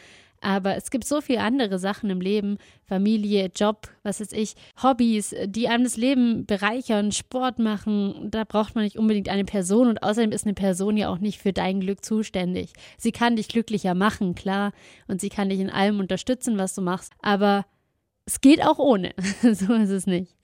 Aber 0.41 0.75
es 0.75 0.89
gibt 0.89 1.05
so 1.05 1.21
viele 1.21 1.41
andere 1.41 1.79
Sachen 1.79 2.09
im 2.09 2.21
Leben, 2.21 2.57
Familie, 2.85 3.51
Job, 3.53 3.87
was 4.03 4.21
weiß 4.21 4.31
ich, 4.31 4.55
Hobbys, 4.81 5.35
die 5.45 5.67
einem 5.67 5.83
das 5.83 5.97
Leben 5.97 6.45
bereichern, 6.45 7.11
Sport 7.11 7.59
machen. 7.59 8.29
Da 8.31 8.43
braucht 8.43 8.75
man 8.75 8.83
nicht 8.83 8.97
unbedingt 8.97 9.29
eine 9.29 9.45
Person 9.45 9.87
und 9.87 10.03
außerdem 10.03 10.31
ist 10.31 10.45
eine 10.45 10.53
Person 10.53 10.97
ja 10.97 11.09
auch 11.09 11.19
nicht 11.19 11.39
für 11.39 11.53
dein 11.53 11.81
Glück 11.81 12.03
zuständig. 12.03 12.73
Sie 12.97 13.11
kann 13.11 13.35
dich 13.35 13.47
glücklicher 13.47 13.95
machen, 13.95 14.35
klar, 14.35 14.71
und 15.07 15.21
sie 15.21 15.29
kann 15.29 15.49
dich 15.49 15.59
in 15.59 15.69
allem 15.69 15.99
unterstützen, 15.99 16.57
was 16.57 16.75
du 16.75 16.81
machst. 16.81 17.13
Aber 17.21 17.65
es 18.25 18.41
geht 18.41 18.63
auch 18.63 18.79
ohne. 18.79 19.13
so 19.41 19.73
ist 19.73 19.89
es 19.89 20.07
nicht. 20.07 20.35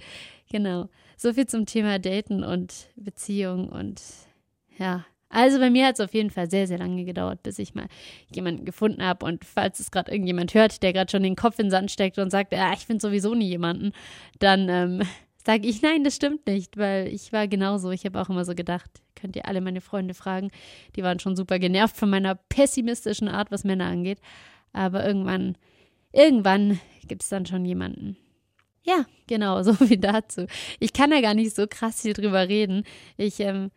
Genau. 0.49 0.89
So 1.17 1.33
viel 1.33 1.47
zum 1.47 1.65
Thema 1.65 1.99
Daten 1.99 2.43
und 2.43 2.89
Beziehung 2.95 3.69
und 3.69 4.01
ja, 4.77 5.05
also 5.35 5.59
bei 5.59 5.69
mir 5.69 5.87
hat 5.87 5.95
es 5.95 5.99
auf 5.99 6.13
jeden 6.13 6.29
Fall 6.29 6.49
sehr, 6.49 6.65
sehr 6.65 6.77
lange 6.77 7.03
gedauert, 7.03 7.43
bis 7.43 7.59
ich 7.59 7.75
mal 7.75 7.87
jemanden 8.33 8.63
gefunden 8.63 9.03
habe. 9.03 9.25
Und 9.25 9.43
falls 9.43 9.81
es 9.81 9.91
gerade 9.91 10.09
irgendjemand 10.09 10.53
hört, 10.53 10.81
der 10.81 10.93
gerade 10.93 11.11
schon 11.11 11.23
den 11.23 11.35
Kopf 11.35 11.59
in 11.59 11.65
den 11.65 11.71
Sand 11.71 11.91
steckt 11.91 12.17
und 12.19 12.29
sagt, 12.29 12.53
ja, 12.53 12.71
ich 12.71 12.85
finde 12.85 13.01
sowieso 13.01 13.35
nie 13.35 13.49
jemanden, 13.49 13.91
dann 14.39 14.69
ähm, 14.69 15.01
sage 15.45 15.67
ich, 15.67 15.81
nein, 15.81 16.05
das 16.05 16.15
stimmt 16.15 16.47
nicht, 16.47 16.77
weil 16.77 17.09
ich 17.09 17.33
war 17.33 17.49
genauso. 17.49 17.91
Ich 17.91 18.05
habe 18.05 18.21
auch 18.21 18.29
immer 18.29 18.45
so 18.45 18.55
gedacht, 18.55 18.89
könnt 19.13 19.35
ihr 19.35 19.45
alle 19.45 19.59
meine 19.59 19.81
Freunde 19.81 20.13
fragen, 20.13 20.51
die 20.95 21.03
waren 21.03 21.19
schon 21.19 21.35
super 21.35 21.59
genervt 21.59 21.97
von 21.97 22.09
meiner 22.09 22.35
pessimistischen 22.35 23.27
Art, 23.27 23.51
was 23.51 23.65
Männer 23.65 23.87
angeht. 23.87 24.19
Aber 24.71 25.05
irgendwann, 25.05 25.57
irgendwann 26.13 26.79
gibt 27.09 27.23
es 27.23 27.29
dann 27.29 27.45
schon 27.45 27.65
jemanden. 27.65 28.15
Ja, 28.83 29.05
genau, 29.27 29.61
so 29.63 29.73
viel 29.73 29.97
dazu. 29.97 30.47
Ich 30.79 30.93
kann 30.93 31.11
ja 31.11 31.19
gar 31.19 31.33
nicht 31.33 31.53
so 31.53 31.67
krass 31.67 32.03
viel 32.03 32.13
drüber 32.13 32.47
reden. 32.47 32.85
Ich, 33.17 33.41
ähm, 33.41 33.71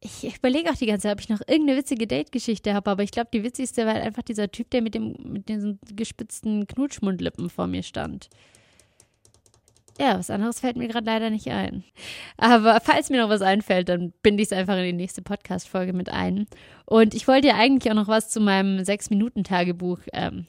ich 0.00 0.36
überlege 0.36 0.70
auch 0.70 0.76
die 0.76 0.86
ganze 0.86 1.04
Zeit, 1.04 1.12
ob 1.14 1.20
ich 1.20 1.28
noch 1.28 1.40
irgendeine 1.46 1.78
witzige 1.78 2.06
Date-Geschichte 2.06 2.74
habe, 2.74 2.90
aber 2.90 3.02
ich 3.02 3.10
glaube, 3.10 3.30
die 3.32 3.42
witzigste 3.42 3.86
war 3.86 3.94
halt 3.94 4.04
einfach 4.04 4.22
dieser 4.22 4.50
Typ, 4.50 4.70
der 4.70 4.82
mit, 4.82 4.94
dem, 4.94 5.16
mit 5.24 5.48
diesen 5.48 5.78
gespitzten 5.94 6.66
Knutschmundlippen 6.66 7.48
vor 7.50 7.66
mir 7.66 7.82
stand. 7.82 8.28
Ja, 9.98 10.18
was 10.18 10.28
anderes 10.28 10.60
fällt 10.60 10.76
mir 10.76 10.88
gerade 10.88 11.06
leider 11.06 11.30
nicht 11.30 11.48
ein. 11.48 11.82
Aber 12.36 12.80
falls 12.82 13.08
mir 13.08 13.22
noch 13.22 13.30
was 13.30 13.40
einfällt, 13.40 13.88
dann 13.88 14.12
binde 14.22 14.42
ich 14.42 14.50
es 14.50 14.56
einfach 14.56 14.76
in 14.76 14.84
die 14.84 14.92
nächste 14.92 15.22
Podcast-Folge 15.22 15.94
mit 15.94 16.10
ein. 16.10 16.46
Und 16.84 17.14
ich 17.14 17.26
wollte 17.26 17.48
ja 17.48 17.54
eigentlich 17.54 17.90
auch 17.90 17.96
noch 17.96 18.08
was 18.08 18.28
zu 18.28 18.40
meinem 18.40 18.84
Sechs-Minuten-Tagebuch 18.84 20.00
ähm, 20.12 20.46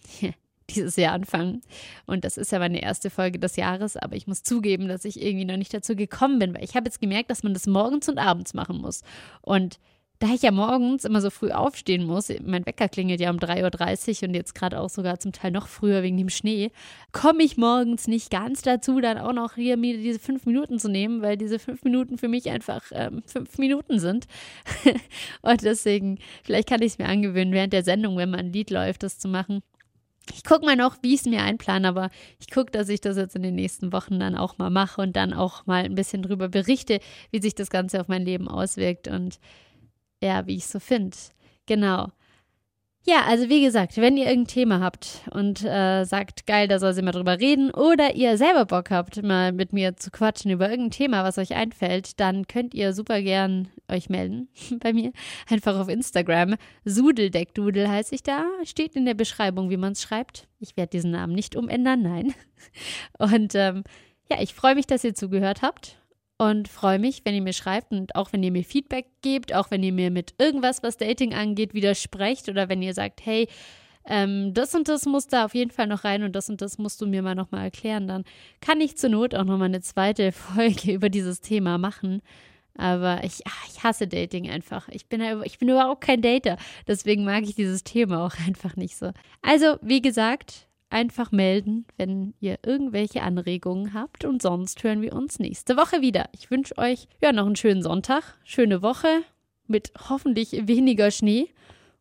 dieses 0.69 0.95
Jahr 0.95 1.13
anfangen. 1.13 1.61
Und 2.05 2.23
das 2.23 2.37
ist 2.37 2.51
ja 2.51 2.59
meine 2.59 2.81
erste 2.81 3.09
Folge 3.09 3.39
des 3.39 3.55
Jahres, 3.55 3.97
aber 3.97 4.15
ich 4.15 4.27
muss 4.27 4.43
zugeben, 4.43 4.87
dass 4.87 5.05
ich 5.05 5.21
irgendwie 5.21 5.45
noch 5.45 5.57
nicht 5.57 5.73
dazu 5.73 5.95
gekommen 5.95 6.39
bin, 6.39 6.53
weil 6.53 6.63
ich 6.63 6.75
habe 6.75 6.85
jetzt 6.85 7.01
gemerkt, 7.01 7.29
dass 7.29 7.43
man 7.43 7.53
das 7.53 7.67
morgens 7.67 8.09
und 8.09 8.17
abends 8.17 8.53
machen 8.53 8.77
muss. 8.81 9.01
Und 9.41 9.79
da 10.19 10.33
ich 10.33 10.41
ja 10.41 10.51
morgens 10.51 11.05
immer 11.05 11.21
so 11.21 11.29
früh 11.29 11.51
aufstehen 11.51 12.05
muss, 12.05 12.31
mein 12.43 12.65
Wecker 12.65 12.89
klingelt 12.89 13.19
ja 13.19 13.29
um 13.29 13.37
3.30 13.37 14.23
Uhr 14.23 14.29
und 14.29 14.35
jetzt 14.35 14.55
gerade 14.55 14.79
auch 14.79 14.89
sogar 14.89 15.19
zum 15.19 15.31
Teil 15.31 15.51
noch 15.51 15.67
früher 15.67 16.01
wegen 16.01 16.17
dem 16.17 16.29
Schnee, 16.29 16.71
komme 17.11 17.43
ich 17.43 17.57
morgens 17.57 18.07
nicht 18.07 18.31
ganz 18.31 18.63
dazu, 18.63 18.99
dann 18.99 19.19
auch 19.19 19.33
noch 19.33 19.55
hier 19.55 19.77
mir 19.77 19.97
diese 19.97 20.19
fünf 20.19 20.45
Minuten 20.45 20.79
zu 20.79 20.89
nehmen, 20.89 21.21
weil 21.21 21.37
diese 21.37 21.59
fünf 21.59 21.83
Minuten 21.83 22.17
für 22.17 22.27
mich 22.27 22.49
einfach 22.49 22.81
ähm, 22.91 23.21
fünf 23.25 23.57
Minuten 23.59 23.99
sind. 23.99 24.25
und 25.43 25.61
deswegen, 25.61 26.17
vielleicht 26.43 26.67
kann 26.67 26.81
ich 26.81 26.93
es 26.93 26.97
mir 26.97 27.07
angewöhnen, 27.07 27.53
während 27.53 27.73
der 27.73 27.83
Sendung, 27.83 28.17
wenn 28.17 28.31
mal 28.31 28.39
ein 28.39 28.53
Lied 28.53 28.71
läuft, 28.71 29.03
das 29.03 29.19
zu 29.19 29.27
machen. 29.27 29.61
Ich 30.33 30.43
gucke 30.43 30.65
mal 30.65 30.75
noch, 30.75 30.97
wie 31.01 31.13
ich 31.13 31.21
es 31.21 31.25
mir 31.25 31.41
einplane, 31.41 31.87
aber 31.87 32.09
ich 32.39 32.49
gucke, 32.49 32.71
dass 32.71 32.89
ich 32.89 33.01
das 33.01 33.17
jetzt 33.17 33.35
in 33.35 33.43
den 33.43 33.55
nächsten 33.55 33.91
Wochen 33.93 34.19
dann 34.19 34.35
auch 34.35 34.57
mal 34.57 34.69
mache 34.69 35.01
und 35.01 35.15
dann 35.15 35.33
auch 35.33 35.65
mal 35.65 35.83
ein 35.85 35.95
bisschen 35.95 36.21
drüber 36.23 36.49
berichte, 36.49 36.99
wie 37.31 37.41
sich 37.41 37.55
das 37.55 37.69
Ganze 37.69 38.01
auf 38.01 38.07
mein 38.07 38.23
Leben 38.25 38.47
auswirkt 38.47 39.07
und 39.07 39.39
ja, 40.21 40.47
wie 40.47 40.55
ich 40.55 40.63
es 40.65 40.71
so 40.71 40.79
finde. 40.79 41.17
Genau. 41.67 42.11
Ja, 43.09 43.23
also 43.25 43.47
wie 43.47 43.61
gesagt, 43.61 43.95
wenn 43.95 44.17
ihr 44.17 44.25
irgendein 44.25 44.53
Thema 44.53 44.81
habt 44.81 45.21
und 45.31 45.63
äh, 45.63 46.03
sagt, 46.03 46.45
geil, 46.45 46.67
da 46.67 46.77
soll 46.77 46.93
sie 46.93 47.01
mal 47.01 47.13
drüber 47.13 47.39
reden, 47.39 47.71
oder 47.71 48.15
ihr 48.15 48.37
selber 48.37 48.65
Bock 48.65 48.91
habt, 48.91 49.23
mal 49.23 49.53
mit 49.53 49.71
mir 49.71 49.95
zu 49.95 50.11
quatschen 50.11 50.51
über 50.51 50.69
irgendein 50.69 50.91
Thema, 50.91 51.23
was 51.23 51.37
euch 51.37 51.55
einfällt, 51.55 52.19
dann 52.19 52.47
könnt 52.47 52.73
ihr 52.73 52.91
super 52.91 53.21
gern 53.21 53.69
euch 53.87 54.09
melden 54.09 54.49
bei 54.81 54.91
mir. 54.91 55.13
Einfach 55.49 55.79
auf 55.79 55.87
Instagram. 55.87 56.55
Sudeldeckdudel 56.83 57.87
heiße 57.87 58.13
ich 58.13 58.23
da. 58.23 58.45
Steht 58.65 58.97
in 58.97 59.05
der 59.05 59.13
Beschreibung, 59.13 59.69
wie 59.69 59.77
man 59.77 59.93
es 59.93 60.01
schreibt. 60.01 60.49
Ich 60.59 60.75
werde 60.75 60.89
diesen 60.89 61.11
Namen 61.11 61.33
nicht 61.33 61.55
umändern, 61.55 62.01
nein. 62.01 62.33
Und 63.19 63.55
ähm, 63.55 63.85
ja, 64.29 64.41
ich 64.41 64.53
freue 64.53 64.75
mich, 64.75 64.85
dass 64.85 65.05
ihr 65.05 65.15
zugehört 65.15 65.61
habt 65.61 65.97
und 66.37 66.67
freue 66.67 66.99
mich, 66.99 67.21
wenn 67.25 67.35
ihr 67.35 67.41
mir 67.41 67.53
schreibt 67.53 67.91
und 67.91 68.15
auch 68.15 68.31
wenn 68.31 68.43
ihr 68.43 68.51
mir 68.51 68.63
Feedback 68.63 69.07
gebt, 69.21 69.53
auch 69.53 69.71
wenn 69.71 69.83
ihr 69.83 69.93
mir 69.93 70.11
mit 70.11 70.35
irgendwas, 70.37 70.83
was 70.83 70.97
Dating 70.97 71.33
angeht, 71.33 71.73
widersprecht 71.73 72.47
oder 72.49 72.69
wenn 72.69 72.81
ihr 72.81 72.93
sagt, 72.93 73.25
hey, 73.25 73.47
ähm, 74.05 74.53
das 74.53 74.73
und 74.73 74.87
das 74.87 75.05
muss 75.05 75.27
da 75.27 75.45
auf 75.45 75.53
jeden 75.53 75.71
Fall 75.71 75.87
noch 75.87 76.03
rein 76.03 76.23
und 76.23 76.35
das 76.35 76.49
und 76.49 76.61
das 76.61 76.77
musst 76.77 77.01
du 77.01 77.07
mir 77.07 77.21
mal 77.21 77.35
nochmal 77.35 77.63
erklären, 77.63 78.07
dann 78.07 78.23
kann 78.61 78.79
ich 78.79 78.97
zur 78.97 79.09
Not 79.09 79.35
auch 79.35 79.43
nochmal 79.43 79.67
eine 79.67 79.81
zweite 79.81 80.31
Folge 80.33 80.93
über 80.93 81.09
dieses 81.09 81.41
Thema 81.41 81.77
machen. 81.77 82.21
Aber 82.79 83.23
ich, 83.23 83.41
ach, 83.47 83.67
ich 83.69 83.83
hasse 83.83 84.07
Dating 84.07 84.49
einfach. 84.49 84.87
Ich 84.89 85.07
bin, 85.07 85.21
ich 85.43 85.57
bin 85.57 85.69
überhaupt 85.69 86.01
kein 86.01 86.21
Dater. 86.21 86.57
Deswegen 86.87 87.25
mag 87.25 87.43
ich 87.43 87.55
dieses 87.55 87.83
Thema 87.83 88.23
auch 88.23 88.35
einfach 88.47 88.75
nicht 88.75 88.95
so. 88.95 89.11
Also, 89.41 89.77
wie 89.81 90.01
gesagt, 90.01 90.66
einfach 90.89 91.31
melden, 91.31 91.85
wenn 91.97 92.33
ihr 92.39 92.59
irgendwelche 92.65 93.21
Anregungen 93.21 93.93
habt. 93.93 94.25
Und 94.25 94.41
sonst 94.41 94.83
hören 94.83 95.01
wir 95.01 95.13
uns 95.13 95.39
nächste 95.39 95.77
Woche 95.77 96.01
wieder. 96.01 96.29
Ich 96.31 96.49
wünsche 96.51 96.77
euch 96.77 97.07
ja 97.21 97.31
noch 97.31 97.45
einen 97.45 97.55
schönen 97.55 97.83
Sonntag, 97.83 98.35
schöne 98.43 98.81
Woche 98.81 99.23
mit 99.67 99.91
hoffentlich 100.09 100.67
weniger 100.67 101.11
Schnee 101.11 101.49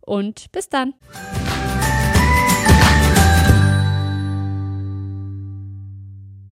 und 0.00 0.50
bis 0.52 0.68
dann. 0.68 0.94